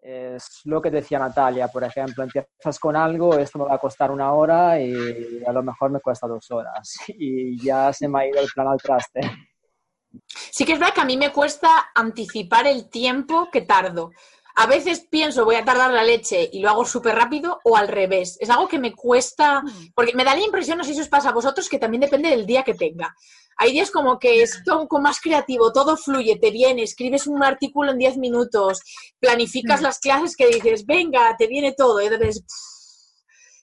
Es 0.00 0.60
lo 0.62 0.80
que 0.80 0.92
decía 0.92 1.18
Natalia, 1.18 1.66
por 1.66 1.82
ejemplo, 1.82 2.22
empiezas 2.22 2.78
con 2.78 2.94
algo, 2.94 3.36
esto 3.36 3.58
me 3.58 3.64
va 3.64 3.74
a 3.74 3.78
costar 3.78 4.12
una 4.12 4.32
hora 4.32 4.80
y 4.80 5.42
a 5.44 5.50
lo 5.50 5.64
mejor 5.64 5.90
me 5.90 5.98
cuesta 5.98 6.28
dos 6.28 6.48
horas 6.52 6.98
y 7.08 7.60
ya 7.60 7.92
se 7.92 8.06
me 8.06 8.20
ha 8.20 8.28
ido 8.28 8.40
el 8.40 8.48
plan 8.54 8.68
al 8.68 8.78
traste. 8.80 9.22
Sí 10.50 10.64
que 10.64 10.72
es 10.72 10.78
verdad 10.78 10.94
que 10.94 11.00
a 11.00 11.06
mí 11.06 11.16
me 11.16 11.32
cuesta 11.32 11.90
anticipar 11.94 12.66
el 12.66 12.88
tiempo 12.88 13.48
que 13.50 13.62
tardo. 13.62 14.10
A 14.54 14.66
veces 14.66 15.06
pienso 15.10 15.44
voy 15.44 15.54
a 15.54 15.64
tardar 15.64 15.92
la 15.92 16.04
leche 16.04 16.48
y 16.52 16.60
lo 16.60 16.68
hago 16.68 16.84
súper 16.84 17.14
rápido 17.14 17.60
o 17.64 17.76
al 17.76 17.88
revés. 17.88 18.36
Es 18.40 18.50
algo 18.50 18.68
que 18.68 18.78
me 18.78 18.92
cuesta, 18.92 19.62
mm. 19.62 19.92
porque 19.94 20.14
me 20.14 20.24
da 20.24 20.34
la 20.34 20.42
impresión, 20.42 20.78
no 20.78 20.84
sé 20.84 20.94
si 20.94 21.00
os 21.00 21.08
pasa 21.08 21.30
a 21.30 21.32
vosotros, 21.32 21.68
que 21.68 21.78
también 21.78 22.02
depende 22.02 22.28
del 22.28 22.46
día 22.46 22.62
que 22.62 22.74
tenga. 22.74 23.14
Hay 23.56 23.72
días 23.72 23.90
como 23.90 24.18
que 24.18 24.42
es 24.42 24.56
un 24.66 24.82
poco 24.82 25.00
más 25.00 25.20
creativo, 25.20 25.72
todo 25.72 25.96
fluye, 25.96 26.38
te 26.38 26.50
viene, 26.50 26.82
escribes 26.82 27.26
un 27.26 27.42
artículo 27.42 27.92
en 27.92 27.98
10 27.98 28.18
minutos, 28.18 28.80
planificas 29.18 29.80
mm. 29.80 29.84
las 29.84 29.98
clases 29.98 30.36
que 30.36 30.48
dices, 30.48 30.84
venga, 30.84 31.34
te 31.38 31.46
viene 31.46 31.72
todo. 31.72 32.00
Y 32.02 32.06
entonces, 32.06 32.44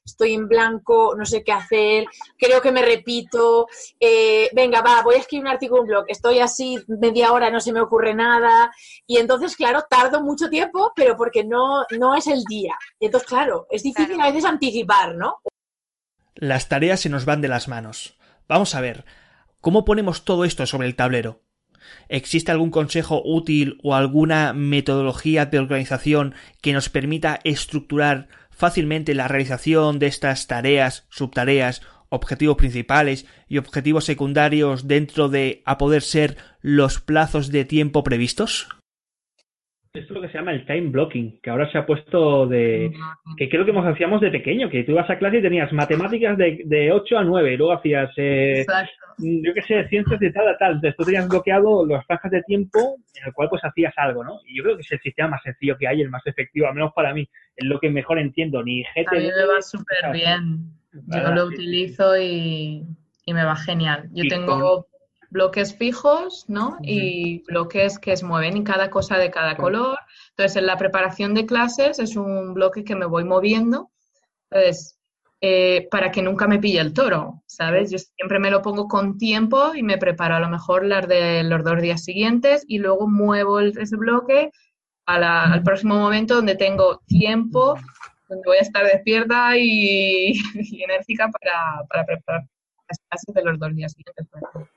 estoy 0.06 0.34
en 0.34 0.48
blanco, 0.48 1.16
no 1.18 1.26
sé 1.26 1.44
qué 1.44 1.52
hacer, 1.52 2.06
creo 2.38 2.62
que 2.62 2.72
me 2.72 2.82
repito, 2.82 3.68
eh, 4.00 4.50
venga, 4.54 4.82
va, 4.82 5.02
voy 5.04 5.16
a 5.16 5.20
escribir 5.20 5.46
un 5.46 5.52
artículo 5.52 5.82
en 5.82 5.88
blog, 5.88 6.06
estoy 6.08 6.40
así 6.40 6.78
media 6.88 7.32
hora, 7.32 7.50
no 7.50 7.60
se 7.60 7.74
me 7.74 7.82
ocurre 7.82 8.14
nada, 8.14 8.72
y 9.06 9.18
entonces, 9.18 9.56
claro, 9.56 9.84
tardo 9.90 10.22
mucho 10.22 10.50
tiempo, 10.50 10.92
pero 10.96 11.16
porque 11.16 11.44
no, 11.44 11.86
no 11.98 12.16
es 12.16 12.28
el 12.28 12.44
día. 12.44 12.76
Y 13.00 13.06
entonces, 13.06 13.30
claro, 13.30 13.68
es 13.70 13.84
difícil 13.84 14.20
a 14.20 14.28
veces 14.28 14.46
anticipar, 14.46 15.16
¿no? 15.16 15.38
Las 16.36 16.70
tareas 16.70 17.02
se 17.02 17.10
nos 17.10 17.26
van 17.26 17.42
de 17.42 17.48
las 17.48 17.68
manos. 17.68 18.18
Vamos 18.48 18.76
a 18.76 18.82
ver, 18.82 19.06
¿cómo 19.62 19.86
ponemos 19.86 20.24
todo 20.24 20.46
esto 20.46 20.66
sobre 20.66 20.88
el 20.88 20.96
tablero? 20.96 21.42
¿Existe 22.08 22.52
algún 22.52 22.72
consejo 22.72 23.22
útil 23.24 23.80
o 23.84 23.96
alguna 23.96 24.54
metodología 24.54 25.46
de 25.46 25.60
organización 25.60 26.36
que 26.62 26.74
nos 26.74 26.90
permita 26.90 27.40
estructurar 27.44 28.28
fácilmente 28.60 29.16
la 29.16 29.30
realización 29.30 30.00
de 30.00 30.08
estas 30.08 30.46
tareas, 30.48 31.06
subtareas, 31.10 31.82
objetivos 32.10 32.58
principales 32.58 33.26
y 33.48 33.58
objetivos 33.58 34.04
secundarios 34.04 34.86
dentro 34.86 35.30
de 35.30 35.64
a 35.66 35.78
poder 35.78 36.02
ser 36.02 36.36
los 36.62 37.00
plazos 37.00 37.52
de 37.52 37.64
tiempo 37.64 38.04
previstos? 38.04 38.68
Esto 40.00 40.14
es 40.14 40.16
lo 40.16 40.22
que 40.22 40.30
se 40.30 40.38
llama 40.38 40.54
el 40.54 40.66
time 40.66 40.90
blocking, 40.90 41.40
que 41.42 41.50
ahora 41.50 41.70
se 41.72 41.78
ha 41.78 41.86
puesto 41.86 42.48
de... 42.48 42.92
que 43.38 43.50
creo 43.50 43.66
que 43.66 43.74
nos 43.74 43.86
hacíamos 43.86 44.22
de 44.22 44.32
pequeño, 44.32 44.70
que 44.70 44.84
tú 44.84 44.94
ibas 44.94 45.10
a 45.10 45.18
clase 45.18 45.38
y 45.38 45.42
tenías 45.42 45.72
matemáticas 45.74 46.38
de, 46.38 46.62
de 46.66 46.92
8 46.92 47.18
a 47.18 47.24
9, 47.24 47.54
y 47.54 47.58
luego 47.58 47.74
hacías, 47.74 48.10
eh, 48.18 48.66
yo 49.18 49.54
qué 49.54 49.62
sé, 49.64 49.88
ciencias 49.90 50.20
de 50.20 50.32
tal 50.32 50.48
a 50.48 50.58
tal. 50.58 50.76
Entonces 50.76 50.96
tú 50.98 51.04
tenías 51.04 51.28
bloqueado 51.28 51.86
las 51.86 52.06
franjas 52.06 52.32
de 52.32 52.44
tiempo 52.44 52.98
en 53.16 53.28
el 53.28 53.34
cual 53.34 53.50
pues 53.50 53.64
hacías 53.64 53.94
algo, 53.98 54.24
¿no? 54.24 54.40
Y 54.46 54.58
yo 54.58 54.64
creo 54.64 54.76
que 54.78 54.82
es 54.84 54.92
el 54.92 55.00
sistema 55.02 55.30
más 55.30 55.44
sencillo 55.44 55.78
que 55.78 55.88
hay, 55.88 56.02
el 56.02 56.10
más 56.10 56.26
efectivo, 56.26 56.68
al 56.68 56.76
menos 56.76 56.94
para 56.94 57.14
mí, 57.14 57.28
es 57.56 57.66
lo 57.68 57.80
que 57.80 57.90
mejor 57.90 58.20
entiendo. 58.20 58.64
Ni 58.64 58.84
GT... 58.84 59.08
A 59.08 59.20
mí 59.20 59.30
me 59.36 59.46
va 59.46 59.62
súper 59.62 60.12
bien. 60.14 60.60
Yo 60.92 61.32
lo 61.32 61.46
utilizo 61.46 62.18
y, 62.18 62.84
y, 63.26 63.34
me 63.34 63.44
va 63.44 63.56
genial. 63.56 64.10
Yo 64.12 64.24
tengo 64.28 64.89
bloques 65.30 65.76
fijos, 65.76 66.46
¿no? 66.48 66.78
Y 66.82 67.44
bloques 67.44 68.00
que 68.00 68.18
se 68.18 68.26
mueven 68.26 68.58
y 68.58 68.64
cada 68.64 68.90
cosa 68.90 69.18
de 69.18 69.32
cada 69.32 69.56
color. 69.56 70.00
Entonces, 70.32 70.58
en 70.58 70.66
la 70.66 70.78
preparación 70.78 71.34
de 71.34 71.46
clases 71.46 72.00
es 72.00 72.16
un 72.16 72.54
bloque 72.54 72.84
que 72.84 72.96
me 72.96 73.06
voy 73.06 73.24
moviendo. 73.24 73.92
Entonces, 74.50 74.98
eh, 75.42 75.88
para 75.92 76.12
que 76.12 76.22
nunca 76.22 76.48
me 76.48 76.60
pille 76.60 76.80
el 76.80 76.94
toro, 76.94 77.44
¿sabes? 77.46 77.92
Yo 77.92 77.98
siempre 77.98 78.40
me 78.40 78.52
lo 78.52 78.62
pongo 78.62 78.88
con 78.88 79.18
tiempo 79.18 79.74
y 79.76 79.84
me 79.84 79.98
preparo 79.98 80.36
a 80.36 80.40
lo 80.40 80.50
mejor 80.50 80.84
las 80.86 81.08
de 81.08 81.44
los 81.44 81.64
dos 81.64 81.82
días 81.82 82.04
siguientes 82.04 82.66
y 82.68 82.80
luego 82.80 83.08
muevo 83.08 83.60
ese 83.60 83.96
bloque 83.96 84.52
al 85.06 85.64
próximo 85.64 85.96
momento 85.96 86.36
donde 86.36 86.56
tengo 86.56 87.00
tiempo, 87.08 87.76
donde 88.28 88.44
voy 88.46 88.58
a 88.58 88.62
estar 88.62 88.86
despierta 88.86 89.58
y, 89.58 90.34
y 90.56 90.84
enérgica 90.84 91.30
para, 91.30 91.84
para 91.88 92.06
preparar 92.06 92.44
de 93.34 93.44
los 93.44 93.60
dos 93.60 93.76
días 93.76 93.94
siguientes. 93.94 94.28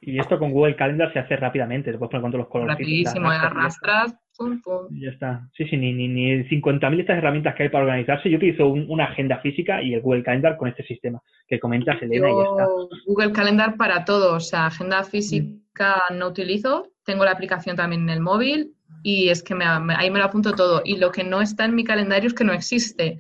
Y 0.01 0.19
esto 0.19 0.39
con 0.39 0.53
Google 0.53 0.77
Calendar 0.77 1.13
se 1.13 1.21
hace 1.21 1.37
rápidamente, 1.37 1.93
te 1.93 1.99
puedes 1.99 2.11
poner 2.11 2.23
con 2.23 2.31
todos 2.33 2.45
los 2.45 2.49
colores. 2.49 2.75
Rapidísimo, 2.75 3.31
arrastras, 3.31 4.15
pum, 4.37 4.61
pum. 4.61 4.87
Y 4.91 5.05
ya 5.05 5.11
está. 5.11 5.49
Sí, 5.57 5.67
sí, 5.69 5.77
ni, 5.77 5.93
ni, 5.93 6.09
ni 6.09 6.45
50.000 6.45 7.01
estas 7.01 7.19
herramientas 7.19 7.55
que 7.55 7.65
hay 7.65 7.69
para 7.69 7.85
organizarse. 7.85 8.31
Yo 8.31 8.37
utilizo 8.37 8.67
una 8.69 9.05
agenda 9.05 9.39
física 9.39 9.83
y 9.83 9.95
el 9.95 10.01
Google 10.01 10.23
Calendar 10.23 10.57
con 10.57 10.69
este 10.69 10.85
sistema 10.85 11.21
que 11.47 11.59
comentas, 11.59 12.01
Elena, 12.03 12.31
y 12.31 12.35
ya 12.35 12.43
está. 12.43 12.67
Google 13.07 13.33
Calendar 13.33 13.77
para 13.77 14.05
todo, 14.05 14.35
o 14.35 14.41
sea, 14.41 14.67
agenda 14.67 15.03
física 15.05 16.03
no 16.13 16.29
utilizo, 16.29 16.89
tengo 17.05 17.25
la 17.25 17.33
aplicación 17.33 17.77
también 17.77 18.03
en 18.03 18.11
el 18.11 18.21
móvil 18.21 18.75
y 19.03 19.29
es 19.31 19.43
que 19.43 19.55
me, 19.55 19.65
ahí 19.65 20.11
me 20.11 20.19
lo 20.19 20.25
apunto 20.25 20.53
todo. 20.53 20.83
Y 20.85 20.99
lo 20.99 21.11
que 21.11 21.25
no 21.25 21.41
está 21.41 21.65
en 21.65 21.75
mi 21.75 21.85
calendario 21.85 22.29
es 22.29 22.35
que 22.35 22.45
no 22.45 22.53
existe. 22.53 23.19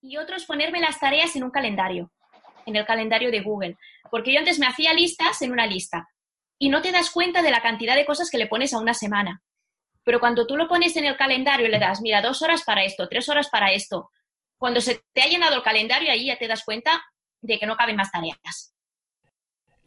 Y 0.00 0.16
otro 0.16 0.36
es 0.36 0.44
ponerme 0.44 0.80
las 0.80 1.00
tareas 1.00 1.34
en 1.34 1.44
un 1.44 1.50
calendario 1.50 2.10
en 2.68 2.76
el 2.76 2.86
calendario 2.86 3.30
de 3.30 3.40
Google. 3.40 3.76
Porque 4.10 4.32
yo 4.32 4.38
antes 4.38 4.58
me 4.58 4.66
hacía 4.66 4.92
listas 4.92 5.42
en 5.42 5.52
una 5.52 5.66
lista 5.66 6.08
y 6.58 6.68
no 6.68 6.82
te 6.82 6.92
das 6.92 7.10
cuenta 7.10 7.42
de 7.42 7.50
la 7.50 7.62
cantidad 7.62 7.96
de 7.96 8.04
cosas 8.04 8.30
que 8.30 8.38
le 8.38 8.46
pones 8.46 8.72
a 8.72 8.78
una 8.78 8.94
semana. 8.94 9.42
Pero 10.04 10.20
cuando 10.20 10.46
tú 10.46 10.56
lo 10.56 10.68
pones 10.68 10.96
en 10.96 11.04
el 11.04 11.16
calendario 11.16 11.66
y 11.66 11.70
le 11.70 11.78
das, 11.78 12.00
mira, 12.00 12.22
dos 12.22 12.42
horas 12.42 12.62
para 12.64 12.84
esto, 12.84 13.08
tres 13.08 13.28
horas 13.28 13.48
para 13.50 13.72
esto, 13.72 14.10
cuando 14.56 14.80
se 14.80 15.02
te 15.12 15.22
ha 15.22 15.28
llenado 15.28 15.56
el 15.56 15.62
calendario, 15.62 16.10
ahí 16.10 16.26
ya 16.26 16.38
te 16.38 16.48
das 16.48 16.64
cuenta 16.64 17.02
de 17.40 17.58
que 17.58 17.66
no 17.66 17.76
caben 17.76 17.96
más 17.96 18.10
tareas. 18.10 18.74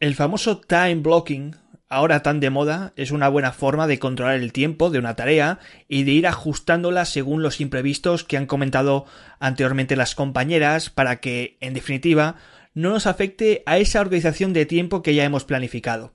El 0.00 0.14
famoso 0.14 0.60
time 0.60 0.96
blocking, 0.96 1.56
ahora 1.88 2.22
tan 2.22 2.40
de 2.40 2.50
moda, 2.50 2.92
es 2.96 3.10
una 3.10 3.28
buena 3.28 3.52
forma 3.52 3.86
de 3.86 3.98
controlar 3.98 4.36
el 4.36 4.52
tiempo 4.52 4.90
de 4.90 4.98
una 4.98 5.14
tarea 5.14 5.58
y 5.88 6.04
de 6.04 6.12
ir 6.12 6.26
ajustándola 6.26 7.04
según 7.04 7.42
los 7.42 7.60
imprevistos 7.60 8.24
que 8.24 8.36
han 8.36 8.46
comentado 8.46 9.04
anteriormente 9.38 9.94
las 9.94 10.14
compañeras 10.14 10.88
para 10.88 11.20
que, 11.20 11.58
en 11.60 11.74
definitiva, 11.74 12.36
no 12.74 12.90
nos 12.90 13.06
afecte 13.06 13.62
a 13.66 13.78
esa 13.78 14.00
organización 14.00 14.52
de 14.52 14.66
tiempo 14.66 15.02
que 15.02 15.14
ya 15.14 15.24
hemos 15.24 15.44
planificado. 15.44 16.14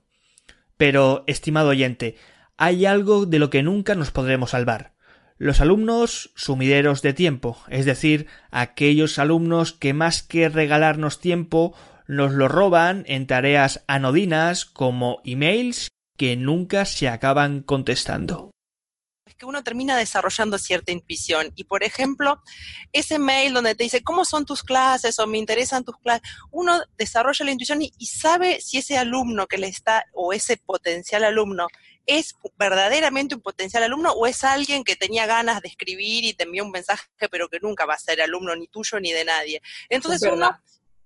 Pero, 0.76 1.24
estimado 1.26 1.70
oyente, 1.70 2.16
hay 2.56 2.86
algo 2.86 3.26
de 3.26 3.38
lo 3.38 3.50
que 3.50 3.62
nunca 3.62 3.94
nos 3.94 4.10
podremos 4.10 4.50
salvar. 4.50 4.94
Los 5.36 5.60
alumnos 5.60 6.32
sumideros 6.34 7.02
de 7.02 7.12
tiempo, 7.12 7.58
es 7.68 7.84
decir, 7.84 8.26
aquellos 8.50 9.18
alumnos 9.18 9.72
que 9.72 9.94
más 9.94 10.22
que 10.22 10.48
regalarnos 10.48 11.20
tiempo 11.20 11.74
nos 12.08 12.32
lo 12.32 12.48
roban 12.48 13.04
en 13.06 13.26
tareas 13.26 13.84
anodinas 13.86 14.64
como 14.64 15.20
emails 15.24 15.90
que 16.16 16.36
nunca 16.36 16.84
se 16.84 17.08
acaban 17.08 17.62
contestando 17.62 18.50
que 19.38 19.46
uno 19.46 19.62
termina 19.62 19.96
desarrollando 19.96 20.58
cierta 20.58 20.92
intuición. 20.92 21.52
Y 21.54 21.64
por 21.64 21.84
ejemplo, 21.84 22.42
ese 22.92 23.18
mail 23.18 23.54
donde 23.54 23.74
te 23.74 23.84
dice, 23.84 24.02
¿cómo 24.02 24.24
son 24.24 24.44
tus 24.44 24.62
clases? 24.62 25.18
o 25.18 25.26
me 25.26 25.38
interesan 25.38 25.84
tus 25.84 25.96
clases, 25.98 26.28
uno 26.50 26.80
desarrolla 26.96 27.44
la 27.44 27.52
intuición 27.52 27.82
y, 27.82 28.06
sabe 28.06 28.60
si 28.60 28.78
ese 28.78 28.98
alumno 28.98 29.46
que 29.46 29.58
le 29.58 29.68
está, 29.68 30.04
o 30.12 30.32
ese 30.32 30.56
potencial 30.56 31.24
alumno, 31.24 31.68
es 32.06 32.34
verdaderamente 32.58 33.34
un 33.34 33.42
potencial 33.42 33.82
alumno 33.82 34.12
o 34.12 34.26
es 34.26 34.42
alguien 34.42 34.82
que 34.82 34.96
tenía 34.96 35.26
ganas 35.26 35.60
de 35.60 35.68
escribir 35.68 36.24
y 36.24 36.32
te 36.32 36.44
envió 36.44 36.64
un 36.64 36.70
mensaje, 36.70 37.06
pero 37.30 37.48
que 37.48 37.60
nunca 37.60 37.84
va 37.84 37.94
a 37.94 37.98
ser 37.98 38.20
alumno 38.22 38.56
ni 38.56 38.66
tuyo 38.66 38.98
ni 38.98 39.12
de 39.12 39.24
nadie. 39.24 39.62
Entonces 39.88 40.22
uno, 40.22 40.58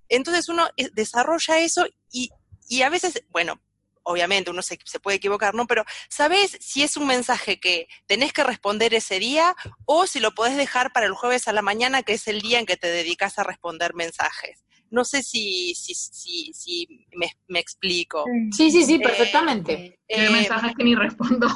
entonces 0.08 0.48
uno 0.48 0.68
eh, 0.76 0.90
desarrolla 0.92 1.58
eso 1.58 1.86
y, 2.10 2.30
y 2.68 2.82
a 2.82 2.88
veces, 2.88 3.24
bueno, 3.30 3.60
obviamente 4.04 4.50
uno 4.50 4.62
se, 4.62 4.78
puede 5.02 5.16
equivocar, 5.16 5.54
¿no? 5.54 5.66
Pero 5.66 5.84
¿sabes 6.08 6.56
si 6.60 6.82
es 6.82 6.96
un 6.96 7.06
mensaje 7.06 7.60
que 7.60 7.88
tenés 8.06 8.32
que 8.32 8.44
responder 8.44 8.94
ese 8.94 9.18
día 9.18 9.54
o 9.84 10.06
si 10.06 10.20
lo 10.20 10.32
podés 10.32 10.56
dejar 10.56 10.92
para 10.92 11.06
el 11.06 11.12
jueves 11.12 11.48
a 11.48 11.52
la 11.52 11.62
mañana, 11.62 12.02
que 12.02 12.14
es 12.14 12.28
el 12.28 12.40
día 12.40 12.58
en 12.58 12.66
que 12.66 12.76
te 12.76 12.88
dedicas 12.88 13.38
a 13.38 13.44
responder 13.44 13.94
mensajes? 13.94 14.64
No 14.90 15.06
sé 15.06 15.22
si, 15.22 15.74
si, 15.74 15.94
si, 15.94 16.52
si 16.52 17.06
me, 17.48 17.58
explico. 17.58 18.26
Sí, 18.54 18.70
sí, 18.70 18.84
sí, 18.84 18.98
perfectamente. 18.98 19.98
Eh, 20.06 20.20
hay 20.20 20.28
mensajes 20.30 20.72
que 20.76 20.84
ni 20.84 20.94
respondo. 20.94 21.48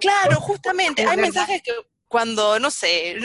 claro, 0.00 0.36
justamente. 0.40 1.06
hay 1.06 1.16
mensajes 1.16 1.62
que 1.62 1.72
cuando, 2.08 2.58
no 2.58 2.70
sé, 2.70 3.16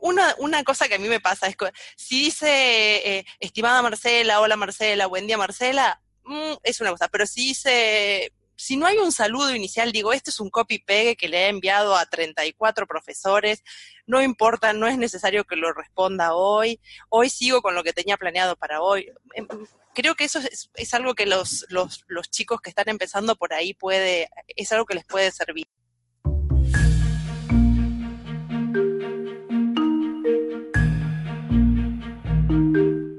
una, 0.00 0.34
una, 0.38 0.64
cosa 0.64 0.88
que 0.88 0.96
a 0.96 0.98
mí 0.98 1.08
me 1.08 1.20
pasa 1.20 1.46
es 1.46 1.56
que 1.56 1.70
si 1.96 2.24
dice, 2.24 3.18
eh, 3.18 3.24
estimada 3.40 3.80
Marcela, 3.80 4.40
hola 4.40 4.56
Marcela, 4.56 5.06
buen 5.06 5.26
día 5.26 5.38
Marcela, 5.38 6.00
Mm, 6.28 6.58
es 6.62 6.80
una 6.82 6.90
cosa, 6.90 7.08
pero 7.08 7.26
si 7.26 7.40
dice, 7.48 8.32
si 8.54 8.76
no 8.76 8.86
hay 8.86 8.98
un 8.98 9.12
saludo 9.12 9.54
inicial, 9.54 9.92
digo, 9.92 10.12
este 10.12 10.28
es 10.28 10.40
un 10.40 10.50
copy-pegue 10.50 11.16
que 11.16 11.26
le 11.26 11.46
he 11.46 11.48
enviado 11.48 11.96
a 11.96 12.04
34 12.04 12.86
profesores, 12.86 13.64
no 14.06 14.20
importa, 14.20 14.74
no 14.74 14.86
es 14.86 14.98
necesario 14.98 15.44
que 15.44 15.56
lo 15.56 15.72
responda 15.72 16.34
hoy, 16.34 16.80
hoy 17.08 17.30
sigo 17.30 17.62
con 17.62 17.74
lo 17.74 17.82
que 17.82 17.94
tenía 17.94 18.18
planeado 18.18 18.56
para 18.56 18.82
hoy. 18.82 19.10
Em, 19.32 19.48
creo 19.94 20.14
que 20.16 20.24
eso 20.24 20.38
es, 20.38 20.70
es 20.74 20.92
algo 20.92 21.14
que 21.14 21.24
los, 21.24 21.64
los, 21.70 22.04
los 22.08 22.30
chicos 22.30 22.60
que 22.60 22.68
están 22.68 22.90
empezando 22.90 23.34
por 23.34 23.54
ahí 23.54 23.72
puede, 23.72 24.28
es 24.48 24.70
algo 24.72 24.84
que 24.84 24.96
les 24.96 25.06
puede 25.06 25.30
servir. 25.30 25.66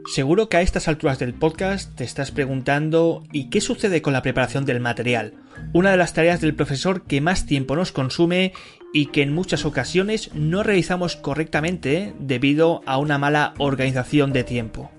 Seguro 0.10 0.50
que 0.50 0.58
a 0.58 0.62
estas 0.62 0.88
alturas 0.88 1.20
del 1.20 1.36
podcast 1.36 1.96
te 1.96 2.04
estás 2.04 2.32
preguntando 2.32 3.24
¿y 3.32 3.52
qué 3.52 3.62
sucede 3.62 4.02
con 4.02 4.12
la 4.12 4.24
preparación 4.24 4.66
del 4.66 4.80
material? 4.80 5.36
Una 5.72 5.92
de 5.92 5.98
las 5.98 6.16
tareas 6.16 6.42
del 6.42 6.56
profesor 6.56 7.04
que 7.04 7.22
más 7.22 7.46
tiempo 7.46 7.76
nos 7.76 7.92
consume 7.92 8.54
y 8.92 9.08
que 9.08 9.22
en 9.22 9.32
muchas 9.32 9.66
ocasiones 9.66 10.34
no 10.34 10.64
realizamos 10.64 11.16
correctamente 11.16 12.16
debido 12.18 12.82
a 12.88 12.98
una 12.98 13.20
mala 13.20 13.54
organización 13.60 14.34
de 14.34 14.44
tiempo. 14.44 14.90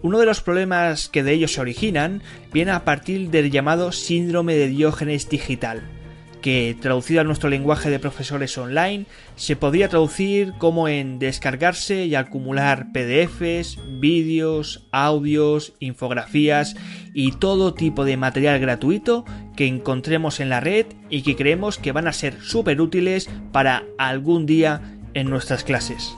Uno 0.00 0.20
de 0.20 0.26
los 0.26 0.42
problemas 0.42 1.08
que 1.08 1.24
de 1.24 1.32
ellos 1.32 1.54
se 1.54 1.60
originan 1.60 2.22
viene 2.52 2.70
a 2.70 2.84
partir 2.84 3.30
del 3.30 3.50
llamado 3.50 3.90
síndrome 3.90 4.54
de 4.54 4.68
Diógenes 4.68 5.28
digital 5.28 5.99
que 6.40 6.76
traducido 6.80 7.20
a 7.20 7.24
nuestro 7.24 7.50
lenguaje 7.50 7.90
de 7.90 7.98
profesores 7.98 8.56
online 8.58 9.06
se 9.36 9.56
podría 9.56 9.88
traducir 9.88 10.52
como 10.58 10.88
en 10.88 11.18
descargarse 11.18 12.06
y 12.06 12.14
acumular 12.14 12.92
PDFs, 12.92 13.78
vídeos, 14.00 14.86
audios, 14.92 15.74
infografías 15.80 16.76
y 17.14 17.32
todo 17.32 17.74
tipo 17.74 18.04
de 18.04 18.16
material 18.16 18.60
gratuito 18.60 19.24
que 19.56 19.66
encontremos 19.66 20.40
en 20.40 20.48
la 20.48 20.60
red 20.60 20.86
y 21.08 21.22
que 21.22 21.36
creemos 21.36 21.78
que 21.78 21.92
van 21.92 22.06
a 22.06 22.12
ser 22.12 22.40
súper 22.40 22.80
útiles 22.80 23.28
para 23.52 23.84
algún 23.98 24.46
día 24.46 24.80
en 25.14 25.28
nuestras 25.28 25.64
clases. 25.64 26.14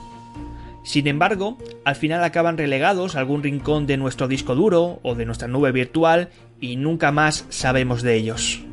Sin 0.83 1.07
embargo, 1.07 1.57
al 1.85 1.95
final 1.95 2.23
acaban 2.23 2.57
relegados 2.57 3.15
a 3.15 3.19
algún 3.19 3.41
rincón 3.41 3.87
de 3.87 3.97
nuestro 3.97 4.27
disco 4.27 4.53
duro 4.53 4.99
o 5.01 5.15
de 5.15 5.25
nuestra 5.25 5.47
nube 5.47 5.71
virtual 5.71 6.29
y 6.59 6.75
nunca 6.75 7.11
más 7.11 7.45
sabemos 7.49 8.03
de 8.03 8.15
ellos. 8.15 8.63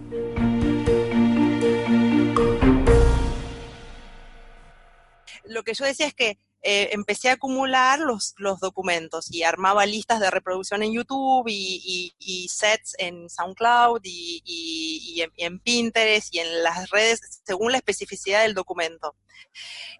Lo 5.50 5.62
que 5.62 5.74
yo 5.74 5.84
decía 5.84 6.06
es 6.06 6.14
que 6.14 6.38
eh, 6.62 6.90
empecé 6.92 7.30
a 7.30 7.34
acumular 7.34 7.98
los, 8.00 8.34
documentos 8.60 9.32
y 9.32 9.44
armaba 9.44 9.86
listas 9.86 10.20
de 10.20 10.30
reproducción 10.30 10.82
en 10.82 10.92
YouTube 10.92 11.46
y, 11.48 12.48
sets 12.50 12.94
en 12.98 13.30
SoundCloud 13.30 14.00
y, 14.04 15.24
en, 15.36 15.58
Pinterest 15.58 16.34
y 16.34 16.40
en 16.40 16.62
las 16.62 16.90
redes 16.90 17.40
según 17.46 17.72
la 17.72 17.78
especificidad 17.78 18.42
del 18.42 18.54
documento. 18.54 19.16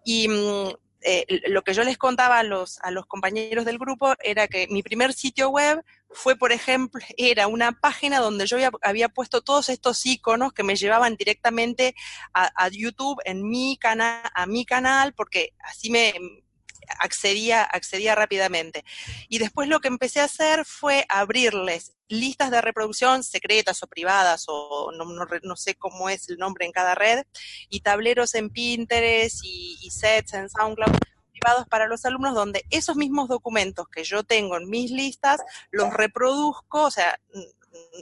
Y 0.05 0.29
mm, 0.29 0.69
eh, 1.03 1.25
lo 1.47 1.63
que 1.63 1.73
yo 1.73 1.83
les 1.83 1.97
contaba 1.97 2.41
a 2.41 2.43
los 2.45 3.07
compañeros 3.09 3.65
del 3.65 3.79
grupo 3.79 4.15
era 4.23 4.47
que 4.47 4.67
mi 4.69 4.83
primer 4.83 5.15
sitio 5.15 5.49
web 5.49 5.83
fue, 6.13 6.37
por 6.37 6.53
ejemplo, 6.53 7.05
era 7.17 7.47
una 7.47 7.73
página 7.73 8.19
donde 8.19 8.47
yo 8.47 8.59
había, 8.83 9.09
puesto 9.09 9.43
todos 9.43 9.69
estos 9.69 10.05
iconos 10.07 10.53
que 10.53 10.63
me 10.63 10.77
llevaban 10.77 11.17
directamente 11.17 11.95
a, 12.35 12.69
YouTube 12.69 13.21
en 13.25 13.49
mi 13.49 13.77
canal, 13.79 14.23
a 14.35 14.47
mi 14.47 14.65
canal, 14.65 15.15
porque 15.15 15.55
así 15.61 15.91
me 15.91 16.15
accedía, 16.99 17.63
accedía 17.63 18.15
rápidamente. 18.15 18.85
Y 19.29 19.39
después 19.39 19.69
lo 19.69 19.81
que 19.81 19.89
empecé 19.89 20.21
a 20.21 20.25
hacer 20.25 20.65
fue 20.65 21.05
abrirles 21.09 21.95
listas 22.09 22.51
de 22.51 22.61
reproducción 22.61 23.23
secretas 23.23 23.83
o 23.83 23.87
privadas, 23.87 24.47
o 24.49 24.91
no, 24.93 25.57
sé 25.57 25.75
cómo 25.77 26.09
es 26.09 26.29
el 26.29 26.39
nombre 26.39 26.67
en 26.67 26.73
cada 26.73 26.95
red, 26.95 27.25
y 27.69 27.81
tableros 27.81 28.35
en 28.35 28.51
Pinterest 28.51 29.45
y 29.45 29.91
sets 29.91 30.35
en 30.35 30.49
SoundCloud 30.51 31.10
para 31.41 31.87
los 31.87 32.05
alumnos 32.05 32.35
donde 32.35 32.65
esos 32.71 32.97
mismos 32.97 33.29
documentos 33.29 33.89
que 33.89 34.05
yo 34.05 34.23
tengo 34.23 34.57
en 34.57 34.69
mis 34.69 34.91
listas 34.91 35.41
los 35.71 35.93
reproduzco, 35.93 36.85
o 36.85 36.91
sea, 36.91 37.19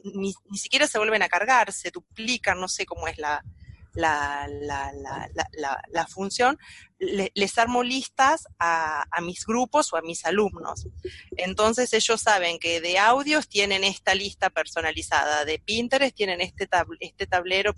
ni, 0.04 0.34
siquiera 0.54 0.86
se 0.86 0.98
vuelven 0.98 1.22
a 1.22 1.28
cargar, 1.28 1.72
se 1.72 1.90
duplican, 1.90 2.60
no 2.60 2.68
sé 2.68 2.86
cómo 2.86 3.08
es 3.08 3.18
la, 3.18 3.42
la, 3.94 4.46
la, 5.90 6.06
función, 6.06 6.58
les 6.98 7.58
armo 7.58 7.82
listas 7.82 8.46
a, 8.58 9.04
mis 9.22 9.44
grupos 9.44 9.92
o 9.92 9.96
a 9.96 10.02
mis 10.02 10.24
alumnos. 10.24 10.86
Entonces 11.36 11.92
ellos 11.92 12.20
saben 12.20 12.58
que 12.58 12.80
de 12.80 12.98
audios 12.98 13.48
tienen 13.48 13.84
esta 13.84 14.14
lista 14.14 14.50
personalizada, 14.50 15.44
de 15.44 15.58
Pinterest 15.58 16.16
tienen 16.16 16.40
este, 16.40 16.68
este 17.00 17.26
tablero 17.26 17.74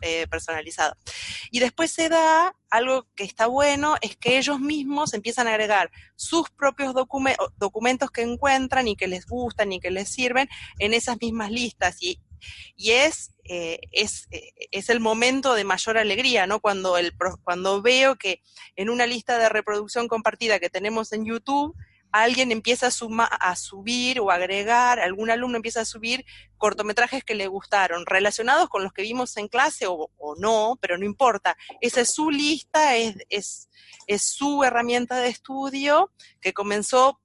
eh, 0.00 0.26
personalizado. 0.28 0.96
Y 1.50 1.60
después 1.60 1.90
se 1.90 2.08
da 2.08 2.54
algo 2.70 3.06
que 3.14 3.24
está 3.24 3.46
bueno, 3.46 3.96
es 4.00 4.16
que 4.16 4.38
ellos 4.38 4.60
mismos 4.60 5.14
empiezan 5.14 5.46
a 5.46 5.50
agregar 5.50 5.90
sus 6.16 6.50
propios 6.50 6.94
documentos 6.94 8.10
que 8.10 8.22
encuentran 8.22 8.88
y 8.88 8.96
que 8.96 9.06
les 9.06 9.26
gustan 9.26 9.72
y 9.72 9.80
que 9.80 9.90
les 9.90 10.08
sirven 10.08 10.48
en 10.78 10.94
esas 10.94 11.18
mismas 11.20 11.50
listas. 11.50 12.02
Y, 12.02 12.20
y 12.76 12.92
es, 12.92 13.32
eh, 13.44 13.78
es, 13.92 14.26
eh, 14.30 14.52
es, 14.70 14.90
el 14.90 15.00
momento 15.00 15.54
de 15.54 15.64
mayor 15.64 15.98
alegría, 15.98 16.46
¿no? 16.46 16.60
Cuando, 16.60 16.96
el, 16.98 17.12
cuando 17.42 17.82
veo 17.82 18.16
que 18.16 18.42
en 18.76 18.90
una 18.90 19.06
lista 19.06 19.38
de 19.38 19.48
reproducción 19.48 20.08
compartida 20.08 20.58
que 20.58 20.70
tenemos 20.70 21.12
en 21.12 21.24
YouTube, 21.24 21.76
alguien 22.22 22.52
empieza 22.52 22.88
a, 22.88 23.24
a 23.24 23.56
subir 23.56 24.20
o 24.20 24.30
agregar, 24.30 25.00
algún 25.00 25.30
alumno 25.30 25.56
empieza 25.56 25.80
a 25.80 25.84
subir 25.84 26.24
cortometrajes 26.56 27.24
que 27.24 27.34
le 27.34 27.48
gustaron, 27.48 28.06
relacionados 28.06 28.68
con 28.68 28.84
los 28.84 28.92
que 28.92 29.02
vimos 29.02 29.36
en 29.36 29.48
clase 29.48 29.86
o, 29.88 30.08
no, 30.38 30.78
pero 30.80 30.96
no 30.96 31.04
importa. 31.04 31.56
Esa 31.80 32.02
es 32.02 32.10
su 32.14 32.30
lista, 32.30 32.96
es, 32.96 33.16
es, 33.28 33.68
es 34.06 34.22
su 34.22 34.62
herramienta 34.62 35.18
de 35.18 35.28
estudio 35.28 36.12
que 36.40 36.52
comenzó 36.52 37.20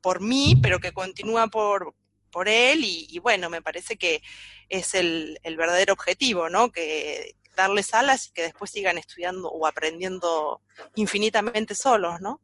por 0.00 0.20
mí, 0.20 0.58
pero 0.62 0.78
que 0.78 0.92
continúa 0.92 1.48
por, 1.48 1.94
por 2.30 2.48
él 2.48 2.84
y, 2.84 3.18
bueno, 3.18 3.50
me 3.50 3.60
parece 3.60 3.96
que 3.96 4.22
es 4.68 4.94
el, 4.94 5.38
el, 5.42 5.56
verdadero 5.56 5.92
objetivo, 5.92 6.48
¿no? 6.48 6.70
Que 6.70 7.36
darles 7.56 7.92
alas 7.92 8.28
y 8.28 8.32
que 8.32 8.42
después 8.42 8.70
sigan 8.70 8.96
estudiando 8.96 9.50
o 9.50 9.66
aprendiendo 9.66 10.62
infinitamente 10.94 11.74
solos, 11.74 12.20
¿no? 12.20 12.40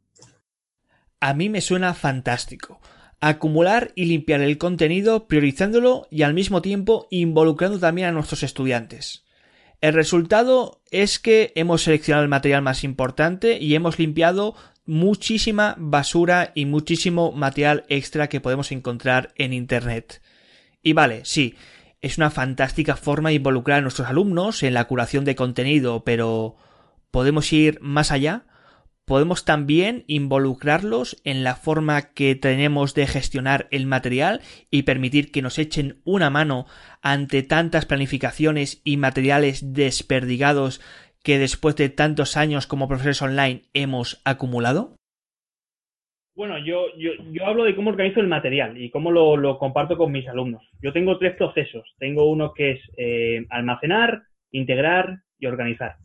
A 1.25 1.33
mí 1.33 1.49
me 1.49 1.61
suena 1.61 1.95
fantástico. 1.95 2.79
Acumular 3.19 3.91
y 3.95 4.05
limpiar 4.05 4.41
el 4.41 4.59
contenido 4.59 5.27
priorizándolo 5.27 6.07
y 6.11 6.21
al 6.21 6.35
mismo 6.35 6.61
tiempo 6.61 7.07
involucrando 7.09 7.79
también 7.79 8.09
a 8.09 8.11
nuestros 8.11 8.43
estudiantes. 8.43 9.25
El 9.81 9.95
resultado 9.95 10.83
es 10.91 11.17
que 11.17 11.51
hemos 11.55 11.81
seleccionado 11.81 12.21
el 12.21 12.29
material 12.29 12.61
más 12.61 12.83
importante 12.83 13.57
y 13.57 13.73
hemos 13.73 13.97
limpiado 13.97 14.53
muchísima 14.85 15.73
basura 15.79 16.51
y 16.53 16.65
muchísimo 16.65 17.31
material 17.31 17.85
extra 17.89 18.29
que 18.29 18.39
podemos 18.39 18.71
encontrar 18.71 19.33
en 19.35 19.51
Internet. 19.51 20.21
Y 20.83 20.93
vale, 20.93 21.21
sí, 21.25 21.55
es 22.01 22.19
una 22.19 22.29
fantástica 22.29 22.95
forma 22.95 23.29
de 23.29 23.35
involucrar 23.35 23.79
a 23.79 23.81
nuestros 23.81 24.07
alumnos 24.07 24.61
en 24.61 24.75
la 24.75 24.85
curación 24.85 25.25
de 25.25 25.35
contenido, 25.35 26.03
pero 26.03 26.55
¿podemos 27.09 27.51
ir 27.51 27.79
más 27.81 28.11
allá? 28.11 28.45
Podemos 29.05 29.45
también 29.45 30.03
involucrarlos 30.07 31.21
en 31.23 31.43
la 31.43 31.55
forma 31.55 32.13
que 32.13 32.35
tenemos 32.35 32.93
de 32.95 33.07
gestionar 33.07 33.67
el 33.71 33.85
material 33.85 34.41
y 34.71 34.83
permitir 34.83 35.31
que 35.31 35.41
nos 35.41 35.59
echen 35.59 36.01
una 36.03 36.29
mano 36.29 36.65
ante 37.01 37.43
tantas 37.43 37.85
planificaciones 37.85 38.81
y 38.83 38.97
materiales 38.97 39.73
desperdigados 39.73 40.81
que 41.23 41.39
después 41.39 41.75
de 41.75 41.89
tantos 41.89 42.37
años 42.37 42.67
como 42.67 42.87
profesores 42.87 43.21
online 43.21 43.63
hemos 43.73 44.21
acumulado? 44.25 44.95
Bueno, 46.35 46.57
yo, 46.59 46.87
yo, 46.97 47.11
yo 47.31 47.45
hablo 47.45 47.63
de 47.63 47.75
cómo 47.75 47.91
organizo 47.91 48.19
el 48.19 48.27
material 48.27 48.77
y 48.77 48.89
cómo 48.89 49.09
lo, 49.09 49.57
comparto 49.57 49.97
con 49.97 50.11
mis 50.11 50.27
alumnos. 50.27 50.69
Yo 50.81 50.91
tengo 50.91 51.17
tres 51.17 51.35
procesos. 51.37 51.95
Tengo 51.97 52.29
uno 52.29 52.53
que 52.53 52.71
es 52.71 52.81
eh, 52.97 53.45
almacenar, 53.49 54.23
integrar 54.51 55.19
y 55.39 55.45
organizar. 55.45 55.95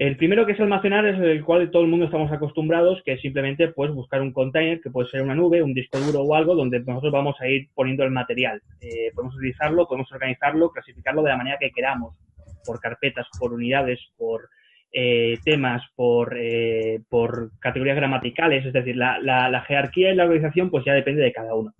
El 0.00 0.16
primero 0.16 0.46
que 0.46 0.52
es 0.52 0.60
almacenar 0.60 1.04
es 1.04 1.20
el 1.20 1.44
cual 1.44 1.70
todo 1.70 1.82
el 1.82 1.90
mundo 1.90 2.06
estamos 2.06 2.32
acostumbrados, 2.32 3.02
que 3.04 3.12
es 3.12 3.20
simplemente 3.20 3.68
pues, 3.68 3.90
buscar 3.90 4.22
un 4.22 4.32
container, 4.32 4.80
que 4.80 4.88
puede 4.88 5.10
ser 5.10 5.20
una 5.20 5.34
nube, 5.34 5.62
un 5.62 5.74
disco 5.74 5.98
duro 5.98 6.22
o 6.22 6.34
algo, 6.34 6.54
donde 6.54 6.80
nosotros 6.80 7.12
vamos 7.12 7.38
a 7.38 7.46
ir 7.46 7.68
poniendo 7.74 8.02
el 8.02 8.10
material. 8.10 8.62
Eh, 8.80 9.12
podemos 9.14 9.36
utilizarlo, 9.36 9.86
podemos 9.86 10.10
organizarlo, 10.10 10.70
clasificarlo 10.70 11.22
de 11.22 11.28
la 11.28 11.36
manera 11.36 11.58
que 11.60 11.70
queramos, 11.70 12.16
por 12.64 12.80
carpetas, 12.80 13.26
por 13.38 13.52
unidades, 13.52 14.00
por 14.16 14.48
eh, 14.90 15.36
temas, 15.44 15.82
por, 15.94 16.34
eh, 16.34 17.02
por 17.10 17.50
categorías 17.58 17.96
gramaticales, 17.96 18.64
es 18.64 18.72
decir, 18.72 18.96
la, 18.96 19.18
la 19.18 19.60
jerarquía 19.68 20.12
y 20.12 20.16
la 20.16 20.24
organización 20.24 20.70
pues 20.70 20.82
ya 20.86 20.94
depende 20.94 21.20
de 21.20 21.32
cada 21.34 21.54
uno. 21.54 21.74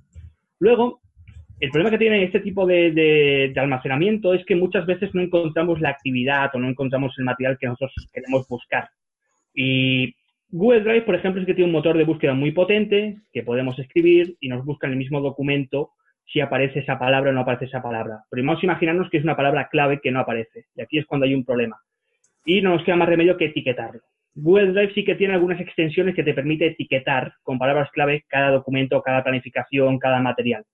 Luego, 0.58 1.00
el 1.60 1.70
problema 1.70 1.90
que 1.90 1.98
tiene 1.98 2.24
este 2.24 2.40
tipo 2.40 2.66
de, 2.66 3.52
almacenamiento 3.56 4.32
es 4.32 4.44
que 4.46 4.56
muchas 4.56 4.86
veces 4.86 5.14
no 5.14 5.20
encontramos 5.20 5.78
la 5.80 5.90
actividad 5.90 6.50
o 6.54 6.58
no 6.58 6.68
encontramos 6.68 7.14
el 7.18 7.26
material 7.26 7.58
que 7.58 7.66
nosotros 7.66 8.08
queremos 8.12 8.48
buscar. 8.48 8.88
Y 9.54 10.14
Google 10.48 10.80
Drive, 10.80 11.02
por 11.02 11.14
ejemplo, 11.14 11.42
es 11.42 11.46
que 11.46 11.52
tiene 11.52 11.68
un 11.68 11.74
motor 11.74 11.98
de 11.98 12.04
búsqueda 12.04 12.32
muy 12.32 12.52
potente 12.52 13.18
que 13.30 13.42
podemos 13.42 13.78
escribir 13.78 14.36
y 14.40 14.48
nos 14.48 14.64
busca 14.64 14.86
en 14.86 14.94
el 14.94 14.98
mismo 14.98 15.20
documento 15.20 15.90
si 16.24 16.40
aparece 16.40 16.78
esa 16.78 16.98
palabra 16.98 17.30
o 17.30 17.34
no 17.34 17.40
aparece 17.40 17.66
esa 17.66 17.82
palabra. 17.82 18.24
Pero 18.30 18.42
vamos 18.42 18.62
a 18.62 18.66
imaginarnos 18.66 19.10
que 19.10 19.18
es 19.18 19.24
una 19.24 19.36
palabra 19.36 19.68
clave 19.70 20.00
que 20.00 20.10
no 20.10 20.20
aparece. 20.20 20.64
Y 20.74 20.80
aquí 20.80 20.96
es 20.96 21.04
cuando 21.04 21.26
hay 21.26 21.34
un 21.34 21.44
problema. 21.44 21.78
Y 22.46 22.62
no 22.62 22.70
nos 22.70 22.84
queda 22.84 22.96
más 22.96 23.08
remedio 23.08 23.36
que 23.36 23.46
etiquetarlo. 23.46 24.00
Google 24.34 24.72
Drive 24.72 24.94
sí 24.94 25.04
que 25.04 25.16
tiene 25.16 25.34
algunas 25.34 25.60
extensiones 25.60 26.14
que 26.14 26.22
te 26.22 26.32
permite 26.32 26.68
etiquetar 26.68 27.34
con 27.42 27.58
palabras 27.58 27.90
clave 27.90 28.24
cada 28.28 28.50
documento, 28.50 29.02
cada 29.02 29.22
planificación, 29.22 29.98
cada 29.98 30.20
material 30.20 30.64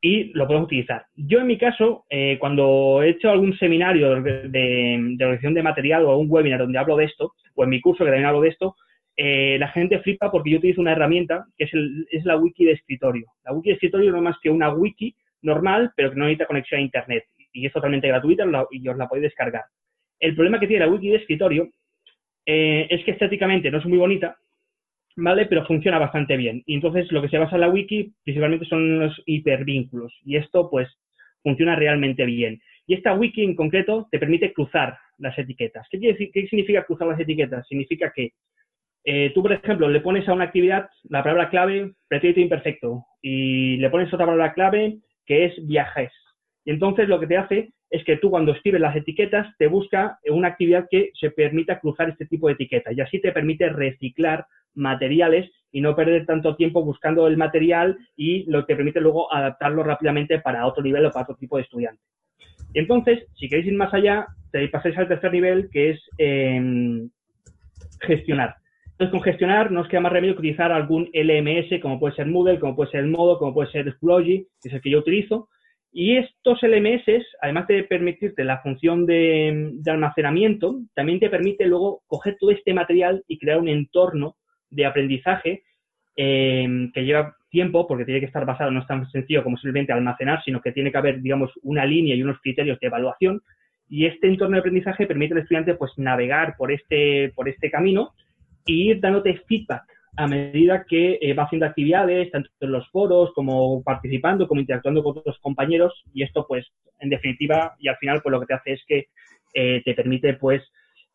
y 0.00 0.32
lo 0.34 0.46
podemos 0.46 0.66
utilizar. 0.66 1.06
Yo, 1.14 1.40
en 1.40 1.46
mi 1.46 1.58
caso, 1.58 2.04
eh, 2.10 2.36
cuando 2.38 3.02
he 3.02 3.10
hecho 3.10 3.30
algún 3.30 3.56
seminario 3.58 4.20
de, 4.22 4.48
de, 4.48 5.16
organización 5.20 5.54
de 5.54 5.62
material 5.62 6.04
o 6.04 6.10
algún 6.10 6.30
webinar 6.30 6.60
donde 6.60 6.78
hablo 6.78 6.96
de 6.96 7.04
esto, 7.04 7.32
o 7.54 7.64
en 7.64 7.70
mi 7.70 7.80
curso 7.80 8.04
que 8.04 8.10
también 8.10 8.26
hablo 8.26 8.42
de 8.42 8.50
esto, 8.50 8.76
eh, 9.16 9.56
la 9.58 9.68
gente 9.68 9.98
flipa 10.00 10.30
porque 10.30 10.50
yo 10.50 10.58
utilizo 10.58 10.80
una 10.80 10.92
herramienta 10.92 11.46
que 11.56 11.64
es, 11.64 11.72
el, 11.72 12.06
es 12.10 12.24
la 12.24 12.36
wiki 12.36 12.64
de 12.64 12.72
escritorio. 12.72 13.26
La 13.44 13.52
wiki 13.52 13.70
de 13.70 13.74
escritorio 13.74 14.10
no 14.10 14.18
es 14.18 14.22
más 14.22 14.36
que 14.42 14.50
una 14.50 14.72
wiki 14.72 15.16
normal, 15.42 15.92
pero 15.96 16.10
que 16.10 16.16
no 16.16 16.24
necesita 16.24 16.46
conexión 16.46 16.80
a 16.80 16.84
Internet 16.84 17.24
y 17.52 17.64
es 17.64 17.72
totalmente 17.72 18.08
gratuita 18.08 18.44
y 18.70 18.88
os 18.88 18.96
la 18.96 19.08
podéis 19.08 19.24
descargar. 19.24 19.64
El 20.20 20.34
problema 20.34 20.60
que 20.60 20.66
tiene 20.66 20.84
la 20.84 20.92
wiki 20.92 21.08
de 21.08 21.16
escritorio 21.16 21.68
eh, 22.44 22.86
es 22.90 23.04
que 23.04 23.12
estéticamente 23.12 23.70
no 23.70 23.78
es 23.78 23.86
muy 23.86 23.98
bonita 23.98 24.36
¿vale? 25.16 25.46
Pero 25.46 25.66
funciona 25.66 25.98
bastante 25.98 26.36
bien. 26.36 26.62
Y 26.66 26.74
entonces 26.74 27.10
lo 27.10 27.22
que 27.22 27.28
se 27.28 27.38
basa 27.38 27.56
en 27.56 27.62
la 27.62 27.68
wiki 27.68 28.12
principalmente 28.24 28.66
son 28.66 29.00
los 29.00 29.22
hipervínculos. 29.26 30.12
Y 30.24 30.36
esto, 30.36 30.70
pues, 30.70 30.88
funciona 31.42 31.76
realmente 31.76 32.24
bien. 32.24 32.60
Y 32.86 32.94
esta 32.94 33.14
wiki 33.14 33.42
en 33.42 33.56
concreto 33.56 34.08
te 34.10 34.18
permite 34.18 34.52
cruzar 34.52 34.96
las 35.18 35.36
etiquetas. 35.38 35.86
¿Qué, 35.90 35.98
quiere 35.98 36.30
qué 36.30 36.46
significa 36.46 36.84
cruzar 36.84 37.08
las 37.08 37.20
etiquetas? 37.20 37.66
Significa 37.66 38.12
que 38.14 38.32
eh, 39.04 39.30
tú, 39.34 39.42
por 39.42 39.52
ejemplo, 39.52 39.88
le 39.88 40.00
pones 40.00 40.28
a 40.28 40.32
una 40.32 40.44
actividad 40.44 40.88
la 41.08 41.22
palabra 41.22 41.48
clave 41.48 41.92
pretérito 42.08 42.40
imperfecto 42.40 43.04
y 43.22 43.76
le 43.76 43.90
pones 43.90 44.12
otra 44.12 44.26
palabra 44.26 44.52
clave 44.52 44.98
que 45.24 45.46
es 45.46 45.66
viajes. 45.66 46.12
Y 46.64 46.72
entonces 46.72 47.08
lo 47.08 47.20
que 47.20 47.28
te 47.28 47.36
hace 47.36 47.70
es 47.90 48.04
que 48.04 48.16
tú 48.16 48.30
cuando 48.30 48.52
escribes 48.52 48.80
las 48.80 48.96
etiquetas 48.96 49.46
te 49.58 49.68
busca 49.68 50.18
una 50.28 50.48
actividad 50.48 50.88
que 50.90 51.10
se 51.14 51.30
permita 51.30 51.78
cruzar 51.78 52.08
este 52.10 52.26
tipo 52.26 52.48
de 52.48 52.54
etiquetas 52.54 52.96
y 52.96 53.00
así 53.00 53.20
te 53.20 53.30
permite 53.30 53.68
reciclar 53.68 54.44
materiales 54.76 55.50
y 55.72 55.80
no 55.80 55.94
perder 55.94 56.24
tanto 56.26 56.56
tiempo 56.56 56.82
buscando 56.82 57.26
el 57.26 57.36
material 57.36 57.98
y 58.16 58.44
lo 58.50 58.64
que 58.64 58.76
permite 58.76 59.00
luego 59.00 59.32
adaptarlo 59.32 59.82
rápidamente 59.82 60.38
para 60.38 60.66
otro 60.66 60.82
nivel 60.82 61.04
o 61.04 61.10
para 61.10 61.24
otro 61.24 61.36
tipo 61.36 61.56
de 61.56 61.64
estudiante. 61.64 62.00
entonces, 62.74 63.26
si 63.34 63.48
queréis 63.48 63.68
ir 63.68 63.74
más 63.74 63.92
allá, 63.92 64.26
te 64.52 64.68
pasáis 64.68 64.96
al 64.96 65.08
tercer 65.08 65.32
nivel 65.32 65.68
que 65.70 65.90
es 65.90 66.00
em, 66.18 67.10
gestionar. 68.00 68.56
Entonces, 68.92 69.12
con 69.12 69.22
gestionar 69.22 69.70
nos 69.70 69.88
queda 69.88 70.00
más 70.00 70.12
remedio 70.12 70.34
utilizar 70.34 70.72
algún 70.72 71.10
LMS, 71.12 71.80
como 71.82 72.00
puede 72.00 72.14
ser 72.14 72.26
Moodle, 72.26 72.58
como 72.58 72.74
puede 72.74 72.90
ser 72.90 73.00
el 73.00 73.10
Modo, 73.10 73.38
como 73.38 73.52
puede 73.52 73.70
ser 73.70 73.92
Schoology, 73.92 74.46
que 74.62 74.68
es 74.70 74.74
el 74.74 74.80
que 74.80 74.90
yo 74.90 75.00
utilizo. 75.00 75.50
Y 75.92 76.16
estos 76.16 76.62
LMS, 76.62 77.04
además 77.42 77.66
de 77.66 77.84
permitirte 77.84 78.44
la 78.44 78.62
función 78.62 79.04
de 79.04 79.82
almacenamiento, 79.86 80.80
también 80.94 81.20
te 81.20 81.28
permite 81.28 81.66
luego 81.66 82.02
coger 82.06 82.36
todo 82.40 82.50
este 82.50 82.72
material 82.72 83.22
y 83.28 83.38
crear 83.38 83.58
un 83.58 83.68
entorno 83.68 84.36
de 84.70 84.86
aprendizaje 84.86 85.62
em, 86.16 86.90
que 86.92 87.04
lleva 87.04 87.36
tiempo, 87.50 87.86
porque 87.86 88.04
tiene 88.04 88.20
que 88.20 88.26
estar 88.26 88.44
basado, 88.44 88.70
no 88.70 88.80
es 88.80 88.86
tan 88.86 89.08
sencillo 89.10 89.42
como 89.42 89.56
simplemente 89.56 89.92
almacenar, 89.92 90.42
sino 90.44 90.60
que 90.60 90.72
tiene 90.72 90.90
que 90.90 90.98
haber, 90.98 91.20
digamos, 91.20 91.52
una 91.62 91.84
línea 91.84 92.14
y 92.14 92.22
unos 92.22 92.40
criterios 92.40 92.78
de 92.80 92.86
evaluación. 92.86 93.40
Y 93.88 94.06
este 94.06 94.26
entorno 94.26 94.56
de 94.56 94.60
aprendizaje 94.60 95.06
permite 95.06 95.34
al 95.34 95.40
estudiante 95.40 95.74
pues 95.74 95.92
navegar 95.96 96.56
por 96.56 96.72
este, 96.72 97.32
por 97.34 97.48
este 97.48 97.70
camino 97.70 98.12
y 98.64 98.90
ir 98.90 99.00
dándote 99.00 99.40
feedback 99.46 99.84
a 100.16 100.26
medida 100.26 100.84
que 100.88 101.18
eh, 101.20 101.34
va 101.34 101.44
haciendo 101.44 101.66
actividades, 101.66 102.30
tanto 102.30 102.48
en 102.60 102.72
los 102.72 102.88
foros 102.90 103.32
como 103.34 103.82
participando, 103.82 104.48
como 104.48 104.60
interactuando 104.60 105.02
con 105.02 105.18
otros 105.18 105.38
compañeros. 105.40 105.92
Y 106.14 106.22
esto, 106.22 106.46
pues, 106.48 106.66
en 107.00 107.10
definitiva, 107.10 107.74
y 107.78 107.88
al 107.88 107.96
final, 107.96 108.22
pues 108.22 108.32
lo 108.32 108.40
que 108.40 108.46
te 108.46 108.54
hace 108.54 108.72
es 108.72 108.82
que 108.86 109.06
eh, 109.54 109.82
te 109.84 109.94
permite, 109.94 110.34
pues, 110.34 110.62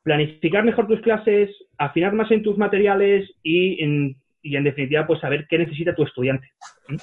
planificar 0.03 0.63
mejor 0.63 0.87
tus 0.87 1.01
clases, 1.01 1.49
afinar 1.77 2.13
más 2.13 2.31
en 2.31 2.43
tus 2.43 2.57
materiales 2.57 3.29
y 3.43 3.83
en, 3.83 4.15
y 4.41 4.55
en 4.55 4.63
definitiva 4.63 5.07
pues 5.07 5.19
saber 5.19 5.47
qué 5.49 5.57
necesita 5.57 5.95
tu 5.95 6.03
estudiante. 6.03 6.47
¿Mm? 6.87 6.95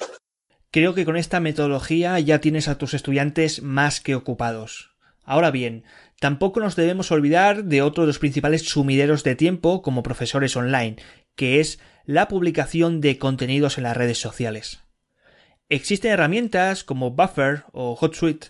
Creo 0.71 0.93
que 0.93 1.05
con 1.05 1.17
esta 1.17 1.39
metodología 1.39 2.19
ya 2.19 2.39
tienes 2.39 2.67
a 2.67 2.77
tus 2.77 2.93
estudiantes 2.93 3.63
más 3.63 4.01
que 4.01 4.13
ocupados. 4.13 4.91
Ahora 5.23 5.49
bien, 5.49 5.83
tampoco 6.19 6.59
nos 6.59 6.75
debemos 6.75 7.11
olvidar 7.11 7.63
de 7.63 7.81
otro 7.81 8.03
de 8.03 8.07
los 8.07 8.19
principales 8.19 8.67
sumideros 8.69 9.23
de 9.23 9.35
tiempo 9.35 9.81
como 9.81 10.03
profesores 10.03 10.55
online, 10.55 10.97
que 11.35 11.59
es 11.59 11.81
la 12.05 12.27
publicación 12.27 13.01
de 13.01 13.17
contenidos 13.17 13.77
en 13.77 13.85
las 13.85 13.97
redes 13.97 14.19
sociales. 14.19 14.83
Existen 15.69 16.11
herramientas 16.11 16.83
como 16.83 17.11
Buffer 17.11 17.63
o 17.71 17.95
HotSuite 17.95 18.47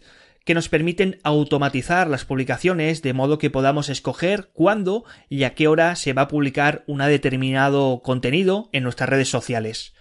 que 0.49 0.55
nos 0.55 0.67
permiten 0.67 1.19
automatizar 1.21 2.07
las 2.07 2.25
publicaciones 2.25 3.03
de 3.03 3.13
modo 3.13 3.37
que 3.37 3.51
podamos 3.51 3.87
escoger 3.87 4.49
cuándo 4.51 5.05
y 5.29 5.43
a 5.43 5.53
qué 5.53 5.67
hora 5.67 5.95
se 5.95 6.13
va 6.13 6.23
a 6.23 6.27
publicar 6.27 6.83
un 6.87 6.97
determinado 6.97 8.01
contenido 8.01 8.67
en 8.71 8.81
nuestras 8.81 9.09
redes 9.09 9.29
sociales. 9.29 9.93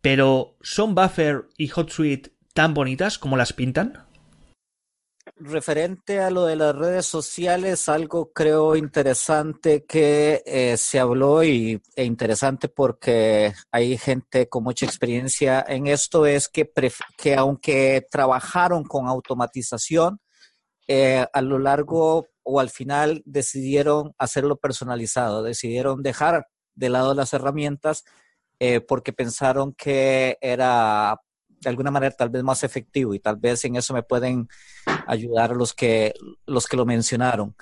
Pero 0.00 0.56
¿son 0.60 0.94
Buffer 0.94 1.48
y 1.58 1.68
HotSuite 1.74 2.30
tan 2.54 2.74
bonitas 2.74 3.18
como 3.18 3.36
las 3.36 3.52
pintan? 3.52 4.06
Referente 5.36 6.20
a 6.20 6.30
lo 6.30 6.46
de 6.46 6.56
las 6.56 6.74
redes 6.74 7.06
sociales, 7.06 7.88
algo 7.88 8.32
creo 8.32 8.76
interesante 8.76 9.84
que 9.84 10.42
eh, 10.46 10.76
se 10.76 11.00
habló 11.00 11.42
y, 11.42 11.80
e 11.96 12.04
interesante 12.04 12.68
porque 12.68 13.52
hay 13.70 13.98
gente 13.98 14.48
con 14.48 14.64
mucha 14.64 14.86
experiencia 14.86 15.64
en 15.66 15.86
esto, 15.86 16.26
es 16.26 16.48
que, 16.48 16.70
que 17.16 17.34
aunque 17.34 18.06
trabajaron 18.10 18.84
con 18.84 19.08
automatización, 19.08 20.20
eh, 20.88 21.26
a 21.32 21.40
lo 21.42 21.58
largo 21.58 22.28
o 22.42 22.60
al 22.60 22.70
final 22.70 23.22
decidieron 23.24 24.14
hacerlo 24.18 24.56
personalizado, 24.56 25.42
decidieron 25.42 26.02
dejar 26.02 26.46
de 26.74 26.88
lado 26.88 27.14
las 27.14 27.32
herramientas 27.32 28.04
eh, 28.58 28.80
porque 28.80 29.12
pensaron 29.12 29.74
que 29.74 30.38
era 30.40 31.20
de 31.62 31.70
alguna 31.70 31.90
manera 31.90 32.14
tal 32.14 32.30
vez 32.30 32.42
más 32.42 32.64
efectivo 32.64 33.14
y 33.14 33.20
tal 33.20 33.36
vez 33.36 33.64
en 33.64 33.76
eso 33.76 33.94
me 33.94 34.02
pueden 34.02 34.48
ayudar 35.06 35.56
los 35.56 35.72
que, 35.72 36.12
los 36.46 36.66
que 36.66 36.76
lo 36.76 36.84
mencionaron. 36.84 37.54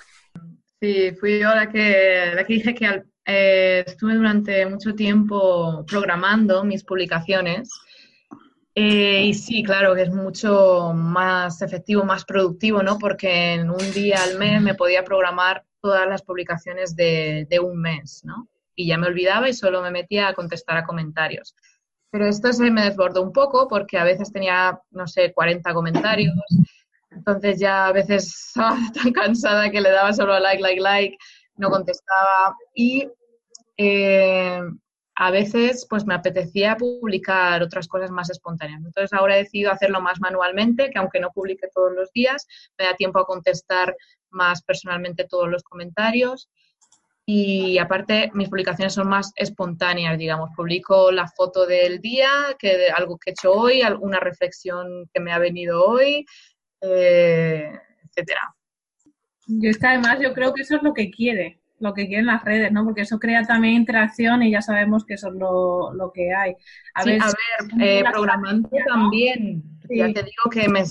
Sí, 0.79 1.11
fui 1.19 1.39
yo 1.39 1.53
la 1.53 1.69
que, 1.69 2.31
la 2.33 2.45
que 2.45 2.53
dije 2.53 2.73
que 2.73 3.03
eh, 3.25 3.83
estuve 3.85 4.15
durante 4.15 4.65
mucho 4.65 4.95
tiempo 4.95 5.85
programando 5.85 6.63
mis 6.63 6.83
publicaciones 6.83 7.69
eh, 8.73 9.23
y 9.25 9.33
sí, 9.33 9.63
claro 9.63 9.93
que 9.93 10.03
es 10.03 10.11
mucho 10.11 10.93
más 10.95 11.61
efectivo, 11.61 12.03
más 12.03 12.25
productivo, 12.25 12.81
¿no? 12.81 12.97
Porque 12.97 13.53
en 13.53 13.69
un 13.69 13.91
día 13.93 14.23
al 14.23 14.39
mes 14.39 14.61
me 14.61 14.75
podía 14.75 15.03
programar 15.03 15.65
todas 15.81 16.07
las 16.07 16.21
publicaciones 16.21 16.95
de, 16.95 17.45
de 17.49 17.59
un 17.59 17.79
mes, 17.79 18.21
¿no? 18.23 18.47
y 18.75 18.87
ya 18.87 18.97
me 18.97 19.07
olvidaba 19.07 19.49
y 19.49 19.53
solo 19.53 19.81
me 19.81 19.91
metía 19.91 20.27
a 20.27 20.33
contestar 20.33 20.77
a 20.77 20.85
comentarios. 20.85 21.55
Pero 22.11 22.27
esto 22.27 22.51
se 22.51 22.69
me 22.69 22.83
desbordó 22.83 23.23
un 23.23 23.31
poco 23.31 23.67
porque 23.67 23.97
a 23.97 24.03
veces 24.03 24.31
tenía, 24.31 24.79
no 24.91 25.07
sé, 25.07 25.33
40 25.33 25.73
comentarios. 25.73 26.33
Entonces 27.09 27.59
ya 27.59 27.87
a 27.87 27.91
veces 27.93 28.27
estaba 28.47 28.77
tan 28.93 29.11
cansada 29.13 29.69
que 29.69 29.81
le 29.81 29.91
daba 29.91 30.13
solo 30.13 30.37
like, 30.39 30.61
like, 30.61 30.81
like, 30.81 31.17
no 31.55 31.69
contestaba. 31.69 32.55
Y 32.75 33.07
eh, 33.77 34.61
a 35.15 35.31
veces 35.31 35.85
pues 35.89 36.05
me 36.05 36.15
apetecía 36.15 36.77
publicar 36.77 37.61
otras 37.61 37.87
cosas 37.87 38.11
más 38.11 38.29
espontáneas. 38.29 38.81
Entonces 38.83 39.13
ahora 39.13 39.35
he 39.35 39.43
decidido 39.43 39.71
hacerlo 39.71 40.01
más 40.01 40.19
manualmente, 40.19 40.89
que 40.89 40.99
aunque 40.99 41.19
no 41.19 41.31
publique 41.31 41.67
todos 41.73 41.93
los 41.93 42.11
días, 42.11 42.47
me 42.77 42.85
da 42.85 42.95
tiempo 42.95 43.19
a 43.19 43.25
contestar 43.25 43.95
más 44.29 44.63
personalmente 44.63 45.27
todos 45.29 45.49
los 45.49 45.63
comentarios. 45.63 46.49
Y 47.33 47.77
aparte, 47.77 48.29
mis 48.33 48.49
publicaciones 48.49 48.93
son 48.93 49.07
más 49.07 49.31
espontáneas, 49.37 50.17
digamos. 50.17 50.49
Publico 50.53 51.13
la 51.13 51.29
foto 51.29 51.65
del 51.65 52.01
día, 52.01 52.57
que 52.59 52.87
algo 52.93 53.17
que 53.17 53.29
he 53.29 53.31
hecho 53.31 53.53
hoy, 53.53 53.81
alguna 53.81 54.19
reflexión 54.19 55.09
que 55.13 55.21
me 55.21 55.31
ha 55.31 55.39
venido 55.39 55.81
hoy, 55.81 56.25
eh, 56.81 57.71
etcétera. 58.03 58.53
Yo 59.47 59.69
es 59.69 59.77
que 59.77 59.87
además 59.87 60.19
yo 60.19 60.33
creo 60.33 60.53
que 60.53 60.63
eso 60.63 60.75
es 60.75 60.83
lo 60.83 60.93
que 60.93 61.09
quiere, 61.09 61.60
lo 61.81 61.93
que 61.93 62.07
quieren 62.07 62.27
las 62.27 62.43
redes, 62.45 62.71
¿no? 62.71 62.85
Porque 62.85 63.01
eso 63.01 63.19
crea 63.19 63.43
también 63.43 63.73
interacción 63.73 64.43
y 64.43 64.51
ya 64.51 64.61
sabemos 64.61 65.03
que 65.03 65.15
eso 65.15 65.29
es 65.29 65.33
lo, 65.33 65.93
lo 65.93 66.11
que 66.11 66.33
hay. 66.33 66.55
A 66.93 67.03
ver, 67.03 67.19
eh, 67.79 68.03
programando 68.11 68.69
también. 68.87 69.63
Ya 69.89 70.13
te 70.13 70.23
digo 70.23 70.49
que 70.49 70.69
me, 70.69 70.83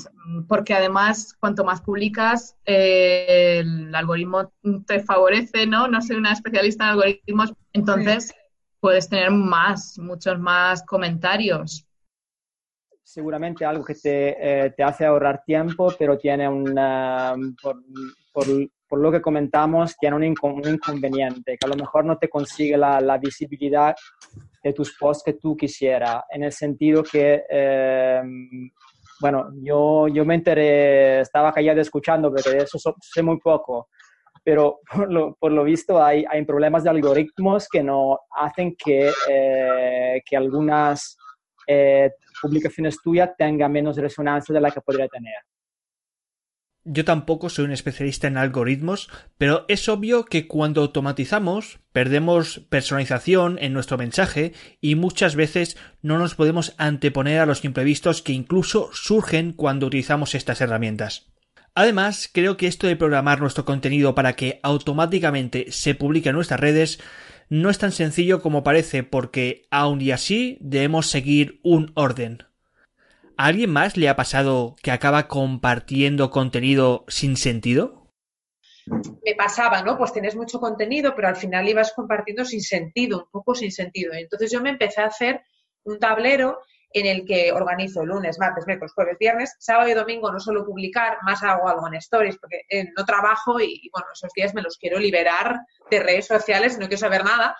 porque 0.46 0.74
además 0.74 1.34
cuanto 1.40 1.64
más 1.64 1.80
publicas, 1.80 2.56
eh, 2.66 3.60
el 3.60 3.94
algoritmo 3.94 4.52
te 4.86 5.00
favorece, 5.00 5.66
¿no? 5.66 5.88
No 5.88 6.02
soy 6.02 6.16
una 6.16 6.32
especialista 6.32 6.84
en 6.84 6.90
algoritmos, 6.90 7.54
entonces 7.72 8.34
puedes 8.80 9.08
tener 9.08 9.30
más, 9.30 9.98
muchos 9.98 10.38
más 10.38 10.82
comentarios. 10.82 11.86
Seguramente 13.02 13.64
algo 13.64 13.84
que 13.84 13.94
te, 13.94 14.66
eh, 14.66 14.70
te 14.70 14.82
hace 14.82 15.06
ahorrar 15.06 15.42
tiempo, 15.44 15.92
pero 15.98 16.18
tiene 16.18 16.48
un, 16.48 16.74
por, 17.62 17.82
por, 18.32 18.46
por, 18.90 19.00
lo 19.00 19.12
que 19.12 19.22
comentamos, 19.22 19.96
tiene 19.96 20.16
un, 20.16 20.24
inconveniente, 20.24 21.56
que 21.56 21.66
a 21.66 21.68
lo 21.68 21.76
mejor 21.76 22.04
no 22.04 22.18
te 22.18 22.28
consigue 22.28 22.76
la, 22.76 23.00
la 23.00 23.16
visibilidad 23.16 23.94
de 24.62 24.72
tus 24.72 24.96
posts 24.98 25.22
que 25.24 25.34
tú 25.34 25.56
quisieras, 25.56 26.24
en 26.30 26.42
el 26.42 26.52
sentido 26.52 27.02
que 27.02 27.44
eh, 27.48 28.22
bueno, 29.20 29.50
yo, 29.62 30.08
yo 30.08 30.24
me 30.24 30.34
enteré, 30.34 31.20
estaba 31.20 31.52
callado 31.52 31.80
escuchando, 31.80 32.32
pero 32.32 32.50
de 32.50 32.64
eso 32.64 32.78
sé 33.00 33.22
muy 33.22 33.38
poco. 33.38 33.88
Pero 34.42 34.80
por 34.90 35.12
lo, 35.12 35.34
por 35.34 35.52
lo 35.52 35.62
visto 35.62 36.02
hay, 36.02 36.24
hay, 36.28 36.44
problemas 36.46 36.84
de 36.84 36.90
algoritmos 36.90 37.68
que 37.68 37.82
no 37.82 38.18
hacen 38.34 38.74
que, 38.74 39.12
eh, 39.28 40.22
que 40.24 40.36
algunas 40.36 41.18
eh, 41.66 42.10
publicaciones 42.40 43.00
tuyas 43.02 43.30
tengan 43.36 43.70
menos 43.70 43.98
resonancia 43.98 44.54
de 44.54 44.60
la 44.62 44.70
que 44.70 44.80
podría 44.80 45.08
tener. 45.08 45.34
Yo 46.84 47.04
tampoco 47.04 47.50
soy 47.50 47.66
un 47.66 47.72
especialista 47.72 48.26
en 48.26 48.38
algoritmos, 48.38 49.10
pero 49.36 49.66
es 49.68 49.88
obvio 49.90 50.24
que 50.24 50.46
cuando 50.46 50.80
automatizamos 50.80 51.78
perdemos 51.92 52.60
personalización 52.70 53.58
en 53.60 53.74
nuestro 53.74 53.98
mensaje 53.98 54.54
y 54.80 54.94
muchas 54.94 55.36
veces 55.36 55.76
no 56.00 56.18
nos 56.18 56.34
podemos 56.34 56.74
anteponer 56.78 57.40
a 57.40 57.46
los 57.46 57.64
imprevistos 57.66 58.22
que 58.22 58.32
incluso 58.32 58.88
surgen 58.94 59.52
cuando 59.52 59.88
utilizamos 59.88 60.34
estas 60.34 60.62
herramientas. 60.62 61.26
Además, 61.74 62.30
creo 62.32 62.56
que 62.56 62.66
esto 62.66 62.86
de 62.86 62.96
programar 62.96 63.40
nuestro 63.40 63.66
contenido 63.66 64.14
para 64.14 64.34
que 64.34 64.58
automáticamente 64.62 65.66
se 65.70 65.94
publique 65.94 66.30
en 66.30 66.34
nuestras 66.36 66.60
redes 66.60 66.98
no 67.50 67.68
es 67.68 67.78
tan 67.78 67.92
sencillo 67.92 68.40
como 68.40 68.64
parece 68.64 69.02
porque 69.02 69.66
aun 69.70 70.00
y 70.00 70.12
así 70.12 70.56
debemos 70.60 71.08
seguir 71.08 71.60
un 71.62 71.92
orden. 71.94 72.44
¿A 73.40 73.46
alguien 73.46 73.70
más 73.70 73.96
le 73.96 74.10
ha 74.10 74.16
pasado 74.16 74.76
que 74.82 74.90
acaba 74.90 75.26
compartiendo 75.26 76.30
contenido 76.30 77.06
sin 77.08 77.38
sentido? 77.38 78.12
Me 78.84 79.34
pasaba, 79.34 79.80
¿no? 79.80 79.96
Pues 79.96 80.12
tienes 80.12 80.36
mucho 80.36 80.60
contenido, 80.60 81.14
pero 81.16 81.28
al 81.28 81.36
final 81.36 81.66
ibas 81.66 81.94
compartiendo 81.94 82.44
sin 82.44 82.60
sentido, 82.60 83.20
un 83.24 83.30
poco 83.30 83.54
sin 83.54 83.72
sentido. 83.72 84.12
Entonces 84.12 84.52
yo 84.52 84.60
me 84.60 84.68
empecé 84.68 85.00
a 85.00 85.06
hacer 85.06 85.40
un 85.84 85.98
tablero 85.98 86.58
en 86.92 87.06
el 87.06 87.24
que 87.24 87.50
organizo 87.52 88.04
lunes, 88.04 88.38
martes, 88.38 88.66
miércoles, 88.66 88.92
jueves, 88.94 89.16
viernes, 89.18 89.56
sábado 89.58 89.88
y 89.88 89.94
domingo 89.94 90.30
no 90.30 90.40
suelo 90.40 90.66
publicar, 90.66 91.18
más 91.22 91.42
hago 91.42 91.66
algo 91.66 91.86
en 91.86 91.94
stories 91.94 92.36
porque 92.36 92.66
eh, 92.68 92.88
no 92.94 93.06
trabajo 93.06 93.58
y, 93.58 93.88
bueno, 93.92 94.08
esos 94.12 94.32
días 94.34 94.54
me 94.54 94.60
los 94.60 94.76
quiero 94.76 94.98
liberar 94.98 95.60
de 95.90 96.00
redes 96.00 96.26
sociales, 96.26 96.78
no 96.78 96.88
quiero 96.88 96.98
saber 96.98 97.24
nada, 97.24 97.56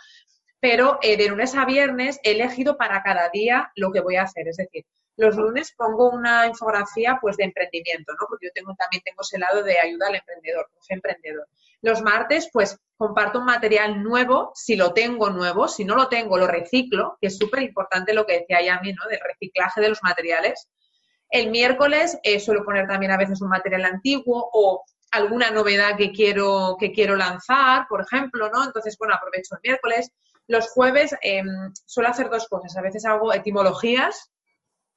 pero 0.61 0.99
eh, 1.03 1.17
de 1.17 1.29
lunes 1.29 1.55
a 1.55 1.65
viernes 1.65 2.21
he 2.23 2.33
elegido 2.33 2.77
para 2.77 3.03
cada 3.03 3.29
día 3.31 3.73
lo 3.77 3.91
que 3.91 4.01
voy 4.01 4.17
a 4.17 4.23
hacer, 4.23 4.47
es 4.49 4.57
decir, 4.57 4.85
los 5.17 5.37
lunes 5.37 5.75
pongo 5.77 6.11
una 6.11 6.47
infografía 6.47 7.19
pues 7.21 7.37
de 7.37 7.45
emprendimiento, 7.45 8.13
¿no? 8.13 8.27
Porque 8.29 8.47
yo 8.47 8.53
tengo, 8.55 8.75
también 8.75 9.03
tengo 9.05 9.21
ese 9.21 9.39
lado 9.39 9.63
de 9.63 9.79
ayuda 9.79 10.09
al 10.09 10.15
emprendedor, 10.15 10.71
emprendedor. 10.89 11.47
Los 11.83 12.01
martes, 12.03 12.49
pues 12.53 12.79
comparto 12.97 13.39
un 13.39 13.45
material 13.45 14.03
nuevo, 14.03 14.53
si 14.55 14.77
lo 14.77 14.93
tengo 14.93 15.31
nuevo, 15.31 15.69
si 15.69 15.85
no 15.85 15.95
lo 15.95 16.09
tengo, 16.09 16.39
lo 16.39 16.47
reciclo, 16.47 17.19
que 17.21 17.29
es 17.29 17.39
súper 17.39 17.63
importante 17.63 18.15
lo 18.15 18.27
que 18.27 18.41
decía 18.41 18.63
Yami, 18.63 18.93
¿no? 18.93 19.07
Del 19.09 19.21
reciclaje 19.23 19.81
de 19.81 19.89
los 19.89 20.03
materiales. 20.03 20.69
El 21.29 21.51
miércoles 21.51 22.19
eh, 22.23 22.41
suelo 22.41 22.65
poner 22.65 22.87
también 22.87 23.13
a 23.13 23.19
veces 23.19 23.41
un 23.41 23.49
material 23.49 23.85
antiguo 23.85 24.51
o 24.53 24.85
alguna 25.13 25.51
novedad 25.51 25.97
que 25.97 26.13
quiero, 26.13 26.77
que 26.79 26.93
quiero 26.93 27.17
lanzar, 27.17 27.87
por 27.89 28.03
ejemplo, 28.03 28.51
¿no? 28.51 28.65
Entonces, 28.65 28.97
bueno, 28.99 29.15
aprovecho 29.15 29.55
el 29.55 29.61
miércoles. 29.63 30.13
Los 30.51 30.69
jueves 30.71 31.15
eh, 31.23 31.45
suelo 31.87 32.09
hacer 32.09 32.29
dos 32.29 32.49
cosas. 32.49 32.77
A 32.77 32.83
veces 32.83 33.05
hago 33.05 33.33
etimologías, 33.33 34.33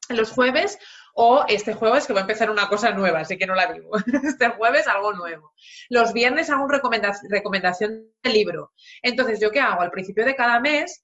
los 0.10 0.32
jueves 0.32 0.80
o 1.14 1.46
este 1.48 1.76
jueves 1.76 2.08
que 2.08 2.14
voy 2.14 2.22
a 2.22 2.24
empezar 2.24 2.50
una 2.50 2.68
cosa 2.68 2.90
nueva, 2.90 3.20
así 3.20 3.38
que 3.38 3.46
no 3.46 3.54
la 3.54 3.72
digo. 3.72 3.92
Este 4.24 4.50
jueves 4.50 4.88
algo 4.88 5.14
nuevo. 5.14 5.54
Los 5.90 6.12
viernes 6.12 6.50
hago 6.50 6.66
una 6.66 6.80
recomendación 7.30 8.12
de 8.24 8.30
libro. 8.32 8.72
Entonces, 9.04 9.40
¿yo 9.40 9.52
qué 9.52 9.60
hago? 9.60 9.82
Al 9.82 9.92
principio 9.92 10.26
de 10.26 10.36
cada 10.36 10.60
mes 10.60 11.04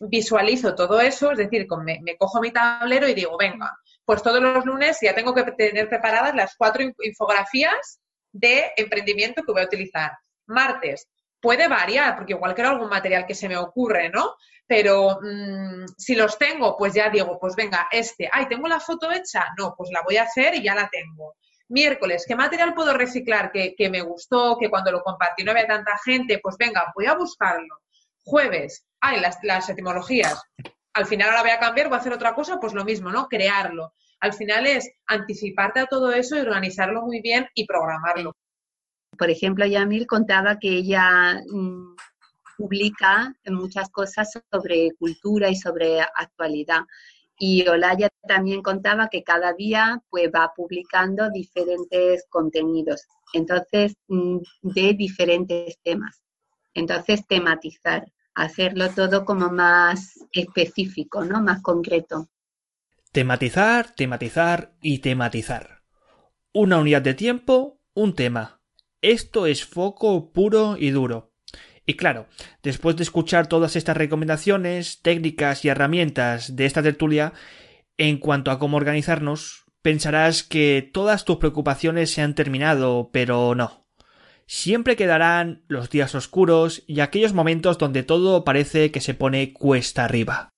visualizo 0.00 0.74
todo 0.74 0.98
eso, 0.98 1.32
es 1.32 1.36
decir, 1.36 1.66
me 2.02 2.16
cojo 2.16 2.40
mi 2.40 2.52
tablero 2.52 3.06
y 3.06 3.12
digo, 3.12 3.36
venga, 3.36 3.70
pues 4.06 4.22
todos 4.22 4.40
los 4.40 4.64
lunes 4.64 4.96
ya 5.02 5.14
tengo 5.14 5.34
que 5.34 5.42
tener 5.42 5.90
preparadas 5.90 6.34
las 6.34 6.56
cuatro 6.56 6.82
infografías 7.02 8.00
de 8.32 8.72
emprendimiento 8.78 9.42
que 9.42 9.52
voy 9.52 9.60
a 9.60 9.66
utilizar. 9.66 10.12
Martes, 10.46 11.06
puede 11.40 11.68
variar, 11.68 12.16
porque 12.16 12.34
igual 12.34 12.54
quiero 12.54 12.70
algún 12.70 12.88
material 12.88 13.26
que 13.26 13.34
se 13.34 13.48
me 13.48 13.56
ocurre, 13.56 14.10
¿no? 14.10 14.34
pero 14.70 15.18
mm, 15.20 15.84
si 15.98 16.14
los 16.14 16.38
tengo, 16.38 16.76
pues 16.76 16.94
ya 16.94 17.10
digo, 17.10 17.40
pues 17.40 17.56
venga, 17.56 17.88
este, 17.90 18.30
ay, 18.32 18.46
¿tengo 18.46 18.68
la 18.68 18.78
foto 18.78 19.10
hecha? 19.10 19.46
No, 19.58 19.74
pues 19.76 19.90
la 19.92 20.00
voy 20.02 20.16
a 20.16 20.22
hacer 20.22 20.54
y 20.54 20.62
ya 20.62 20.76
la 20.76 20.88
tengo. 20.88 21.34
Miércoles, 21.70 22.24
¿qué 22.24 22.36
material 22.36 22.72
puedo 22.72 22.94
reciclar 22.94 23.50
que, 23.50 23.74
me 23.90 24.00
gustó, 24.02 24.56
que 24.60 24.70
cuando 24.70 24.92
lo 24.92 25.02
compartí 25.02 25.42
no 25.42 25.50
había 25.50 25.66
tanta 25.66 25.98
gente? 26.04 26.38
Pues 26.40 26.56
venga, 26.56 26.84
voy 26.94 27.06
a 27.06 27.14
buscarlo. 27.14 27.80
Jueves, 28.22 28.86
ay, 29.00 29.18
las, 29.18 29.38
las 29.42 29.68
etimologías. 29.68 30.40
Al 30.94 31.06
final 31.06 31.30
ahora 31.30 31.42
voy 31.42 31.50
a 31.50 31.58
cambiar, 31.58 31.88
voy 31.88 31.96
a 31.96 32.00
hacer 32.00 32.12
otra 32.12 32.36
cosa, 32.36 32.60
pues 32.60 32.72
lo 32.72 32.84
mismo, 32.84 33.10
¿no? 33.10 33.26
Crearlo. 33.26 33.94
Al 34.20 34.34
final 34.34 34.68
es 34.68 34.88
anticiparte 35.08 35.80
a 35.80 35.86
todo 35.86 36.12
eso 36.12 36.36
y 36.36 36.42
organizarlo 36.42 37.02
muy 37.02 37.20
bien 37.20 37.48
y 37.54 37.66
programarlo. 37.66 38.36
Por 39.18 39.30
ejemplo, 39.30 39.66
Yamil 39.66 40.06
contaba 40.06 40.58
que 40.58 40.68
ella 40.68 41.42
mm, 41.50 41.94
publica 42.56 43.34
muchas 43.46 43.88
cosas 43.88 44.30
sobre 44.50 44.90
cultura 44.98 45.48
y 45.48 45.56
sobre 45.56 46.00
actualidad. 46.00 46.82
Y 47.38 47.66
Olaya 47.66 48.10
también 48.28 48.60
contaba 48.60 49.08
que 49.08 49.22
cada 49.22 49.54
día 49.54 50.02
pues, 50.10 50.28
va 50.28 50.52
publicando 50.54 51.30
diferentes 51.30 52.26
contenidos, 52.28 53.06
entonces, 53.32 53.94
mm, 54.08 54.38
de 54.62 54.94
diferentes 54.94 55.78
temas. 55.82 56.20
Entonces, 56.74 57.26
tematizar, 57.26 58.04
hacerlo 58.34 58.90
todo 58.90 59.24
como 59.24 59.50
más 59.50 60.18
específico, 60.32 61.24
¿no? 61.24 61.40
Más 61.40 61.62
concreto. 61.62 62.28
Tematizar, 63.10 63.94
tematizar 63.94 64.74
y 64.80 64.98
tematizar. 64.98 65.82
Una 66.52 66.78
unidad 66.78 67.02
de 67.02 67.14
tiempo, 67.14 67.80
un 67.94 68.14
tema. 68.14 68.59
Esto 69.02 69.46
es 69.46 69.64
foco 69.64 70.30
puro 70.32 70.76
y 70.78 70.90
duro. 70.90 71.32
Y 71.86 71.94
claro, 71.94 72.26
después 72.62 72.96
de 72.96 73.02
escuchar 73.02 73.46
todas 73.46 73.74
estas 73.74 73.96
recomendaciones, 73.96 75.00
técnicas 75.00 75.64
y 75.64 75.68
herramientas 75.68 76.54
de 76.54 76.66
esta 76.66 76.82
tertulia, 76.82 77.32
en 77.96 78.18
cuanto 78.18 78.50
a 78.50 78.58
cómo 78.58 78.76
organizarnos, 78.76 79.64
pensarás 79.80 80.42
que 80.42 80.88
todas 80.92 81.24
tus 81.24 81.38
preocupaciones 81.38 82.12
se 82.12 82.20
han 82.20 82.34
terminado, 82.34 83.10
pero 83.10 83.54
no. 83.54 83.86
Siempre 84.46 84.96
quedarán 84.96 85.64
los 85.66 85.88
días 85.88 86.14
oscuros 86.14 86.82
y 86.86 87.00
aquellos 87.00 87.32
momentos 87.32 87.78
donde 87.78 88.02
todo 88.02 88.44
parece 88.44 88.90
que 88.90 89.00
se 89.00 89.14
pone 89.14 89.52
cuesta 89.54 90.04
arriba 90.04 90.50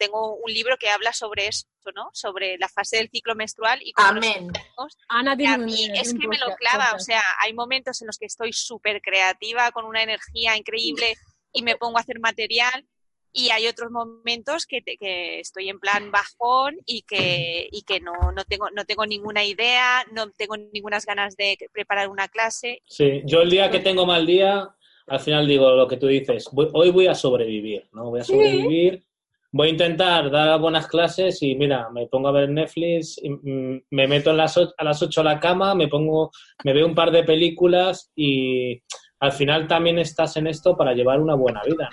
tengo 0.00 0.36
un 0.36 0.52
libro 0.52 0.78
que 0.78 0.88
habla 0.88 1.12
sobre 1.12 1.46
esto, 1.46 1.92
¿no? 1.94 2.08
Sobre 2.14 2.56
la 2.56 2.68
fase 2.68 2.96
del 2.96 3.10
ciclo 3.10 3.34
menstrual 3.34 3.80
y 3.82 3.92
Amén. 3.96 4.50
Ana 5.08 5.32
a 5.32 5.58
mí 5.58 5.90
es 5.94 6.14
que 6.14 6.26
me 6.26 6.38
lo 6.38 6.56
clava, 6.56 6.94
o 6.94 6.98
sea, 6.98 7.22
hay 7.42 7.52
momentos 7.52 8.00
en 8.00 8.06
los 8.06 8.16
que 8.16 8.24
estoy 8.26 8.54
súper 8.54 9.02
creativa, 9.02 9.70
con 9.72 9.84
una 9.84 10.02
energía 10.02 10.56
increíble, 10.56 11.16
y 11.52 11.62
me 11.62 11.76
pongo 11.76 11.98
a 11.98 12.00
hacer 12.00 12.18
material 12.18 12.86
y 13.32 13.50
hay 13.50 13.66
otros 13.68 13.90
momentos 13.90 14.66
que, 14.66 14.82
que 14.82 15.40
estoy 15.40 15.68
en 15.68 15.78
plan 15.78 16.10
bajón 16.10 16.78
y 16.86 17.02
que, 17.02 17.68
y 17.70 17.82
que 17.82 18.00
no, 18.00 18.32
no, 18.34 18.44
tengo, 18.44 18.70
no 18.70 18.84
tengo 18.84 19.06
ninguna 19.06 19.44
idea, 19.44 20.04
no 20.12 20.30
tengo 20.30 20.56
ninguna 20.56 20.98
ganas 21.06 21.36
de 21.36 21.56
preparar 21.72 22.08
una 22.08 22.28
clase. 22.28 22.82
Sí, 22.86 23.22
yo 23.24 23.42
el 23.42 23.50
día 23.50 23.70
que 23.70 23.80
tengo 23.80 24.06
mal 24.06 24.26
día, 24.26 24.74
al 25.06 25.20
final 25.20 25.46
digo 25.46 25.70
lo 25.70 25.86
que 25.86 25.96
tú 25.96 26.06
dices, 26.06 26.48
hoy 26.52 26.90
voy 26.90 27.06
a 27.06 27.14
sobrevivir, 27.14 27.88
¿no? 27.92 28.10
Voy 28.10 28.20
a 28.20 28.24
sobrevivir, 28.24 29.04
voy 29.52 29.68
a 29.68 29.70
intentar 29.72 30.30
dar 30.30 30.60
buenas 30.60 30.86
clases 30.86 31.42
y 31.42 31.54
mira, 31.54 31.88
me 31.90 32.06
pongo 32.06 32.28
a 32.28 32.32
ver 32.32 32.50
Netflix, 32.50 33.20
mm, 33.22 33.76
me 33.90 34.06
meto 34.06 34.32
las 34.32 34.56
a 34.56 34.84
las 34.84 35.02
8 35.02 35.20
a 35.20 35.24
la 35.24 35.40
cama, 35.40 35.74
me 35.74 35.88
pongo, 35.88 36.30
me 36.64 36.72
veo 36.72 36.86
un 36.86 36.94
par 36.94 37.10
de 37.10 37.24
películas 37.24 38.10
y 38.14 38.82
al 39.18 39.32
final 39.32 39.66
también 39.66 39.98
estás 39.98 40.36
en 40.36 40.46
esto 40.46 40.76
para 40.76 40.94
llevar 40.94 41.20
una 41.20 41.34
buena 41.34 41.62
vida. 41.64 41.90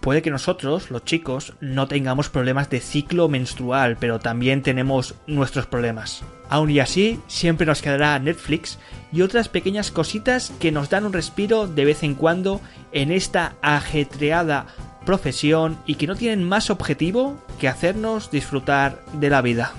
Puede 0.00 0.22
que 0.22 0.30
nosotros, 0.30 0.90
los 0.90 1.04
chicos, 1.04 1.52
no 1.60 1.86
tengamos 1.86 2.30
problemas 2.30 2.70
de 2.70 2.80
ciclo 2.80 3.28
menstrual, 3.28 3.98
pero 4.00 4.18
también 4.18 4.62
tenemos 4.62 5.14
nuestros 5.26 5.66
problemas. 5.66 6.24
Aún 6.48 6.70
y 6.70 6.80
así, 6.80 7.20
siempre 7.26 7.66
nos 7.66 7.82
quedará 7.82 8.18
Netflix 8.18 8.78
y 9.12 9.20
otras 9.20 9.50
pequeñas 9.50 9.90
cositas 9.90 10.52
que 10.58 10.72
nos 10.72 10.88
dan 10.88 11.04
un 11.04 11.12
respiro 11.12 11.68
de 11.68 11.84
vez 11.84 12.02
en 12.02 12.14
cuando 12.14 12.62
en 12.92 13.12
esta 13.12 13.56
ajetreada 13.60 14.66
profesión 15.10 15.76
y 15.86 15.96
que 15.96 16.06
no 16.06 16.14
tienen 16.14 16.48
más 16.48 16.70
objetivo 16.70 17.36
que 17.58 17.66
hacernos 17.66 18.30
disfrutar 18.30 19.00
de 19.14 19.28
la 19.28 19.42
vida. 19.42 19.72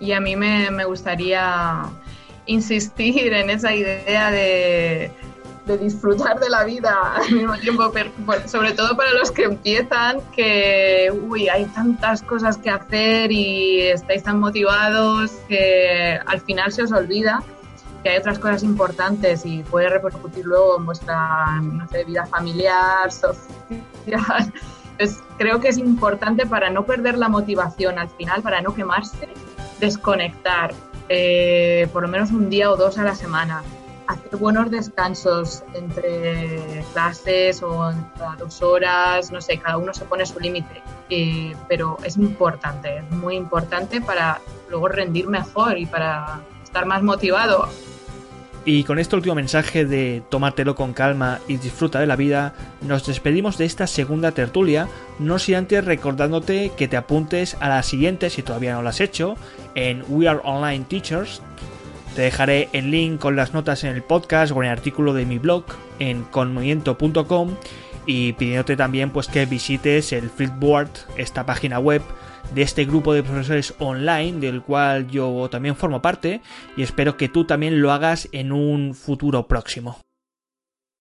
Y 0.00 0.10
a 0.10 0.20
mí 0.20 0.34
me, 0.34 0.68
me 0.72 0.84
gustaría 0.84 1.84
insistir 2.46 3.32
en 3.32 3.50
esa 3.50 3.72
idea 3.72 4.32
de 4.32 5.12
disfrutar 5.80 6.40
de 6.40 6.50
la 6.50 6.64
vida 6.64 7.14
al 7.14 7.30
mismo 7.30 7.56
tiempo, 7.58 7.92
sobre 8.46 8.72
todo 8.72 8.96
para 8.96 9.12
los 9.12 9.30
que 9.30 9.44
empiezan, 9.44 10.20
que 10.34 11.08
uy, 11.28 11.48
hay 11.48 11.66
tantas 11.66 12.20
cosas 12.22 12.58
que 12.58 12.70
hacer 12.70 13.30
y 13.30 13.82
estáis 13.82 14.24
tan 14.24 14.40
motivados 14.40 15.30
que 15.46 16.18
al 16.26 16.40
final 16.40 16.72
se 16.72 16.82
os 16.82 16.90
olvida 16.90 17.44
que 18.02 18.10
hay 18.10 18.18
otras 18.18 18.40
cosas 18.40 18.64
importantes 18.64 19.46
y 19.46 19.62
puede 19.62 19.88
repercutir 19.88 20.44
luego 20.44 20.78
en 20.78 20.86
vuestra 20.86 21.60
vida 22.06 22.26
familiar. 22.26 23.10
Entonces, 23.68 25.22
creo 25.38 25.60
que 25.60 25.68
es 25.68 25.78
importante 25.78 26.46
para 26.46 26.70
no 26.70 26.84
perder 26.84 27.18
la 27.18 27.28
motivación 27.28 27.98
al 27.98 28.08
final, 28.08 28.42
para 28.42 28.60
no 28.60 28.74
quemarse, 28.74 29.28
desconectar 29.80 30.72
eh, 31.08 31.88
por 31.92 32.02
lo 32.02 32.08
menos 32.08 32.30
un 32.30 32.50
día 32.50 32.70
o 32.70 32.76
dos 32.76 32.98
a 32.98 33.04
la 33.04 33.14
semana 33.14 33.62
hacer 34.06 34.36
buenos 34.36 34.70
descansos 34.70 35.64
entre 35.74 36.84
clases 36.92 37.62
o 37.62 37.90
entre 37.90 38.24
dos 38.38 38.62
horas, 38.62 39.32
no 39.32 39.40
sé, 39.40 39.58
cada 39.58 39.78
uno 39.78 39.92
se 39.92 40.04
pone 40.04 40.24
su 40.24 40.38
límite, 40.38 40.82
pero 41.68 41.98
es 42.04 42.16
importante, 42.16 42.98
es 42.98 43.10
muy 43.10 43.36
importante 43.36 44.00
para 44.00 44.40
luego 44.68 44.88
rendir 44.88 45.28
mejor 45.28 45.78
y 45.78 45.86
para 45.86 46.40
estar 46.62 46.86
más 46.86 47.02
motivado. 47.02 47.68
Y 48.68 48.82
con 48.82 48.98
este 48.98 49.14
último 49.14 49.36
mensaje 49.36 49.84
de 49.84 50.24
tomártelo 50.28 50.74
con 50.74 50.92
calma 50.92 51.38
y 51.46 51.56
disfruta 51.56 52.00
de 52.00 52.08
la 52.08 52.16
vida, 52.16 52.52
nos 52.82 53.06
despedimos 53.06 53.58
de 53.58 53.64
esta 53.64 53.86
segunda 53.86 54.32
tertulia, 54.32 54.88
no 55.20 55.38
sin 55.38 55.54
antes 55.54 55.84
recordándote 55.84 56.72
que 56.76 56.88
te 56.88 56.96
apuntes 56.96 57.56
a 57.60 57.68
la 57.68 57.84
siguiente 57.84 58.28
si 58.28 58.42
todavía 58.42 58.74
no 58.74 58.82
lo 58.82 58.88
has 58.88 59.00
hecho, 59.00 59.36
en 59.76 60.02
We 60.08 60.26
Are 60.26 60.40
Online 60.42 60.84
Teachers, 60.84 61.42
te 62.16 62.22
dejaré 62.22 62.68
el 62.72 62.90
link 62.90 63.20
con 63.20 63.36
las 63.36 63.54
notas 63.54 63.84
en 63.84 63.94
el 63.94 64.02
podcast 64.02 64.50
o 64.50 64.56
en 64.56 64.64
el 64.64 64.72
artículo 64.72 65.14
de 65.14 65.26
mi 65.26 65.38
blog 65.38 65.62
en 66.00 66.24
conmovimiento.com 66.24 67.54
y 68.04 68.32
pidiéndote 68.32 68.76
también 68.76 69.10
pues 69.10 69.28
que 69.28 69.46
visites 69.46 70.12
el 70.12 70.28
Flipboard, 70.28 70.90
esta 71.16 71.46
página 71.46 71.78
web 71.78 72.02
de 72.54 72.62
este 72.62 72.84
grupo 72.84 73.12
de 73.12 73.22
profesores 73.22 73.74
online 73.78 74.40
del 74.40 74.62
cual 74.62 75.08
yo 75.08 75.48
también 75.50 75.76
formo 75.76 76.02
parte 76.02 76.40
y 76.76 76.82
espero 76.82 77.16
que 77.16 77.28
tú 77.28 77.44
también 77.44 77.80
lo 77.80 77.92
hagas 77.92 78.28
en 78.32 78.52
un 78.52 78.94
futuro 78.94 79.46
próximo. 79.46 80.05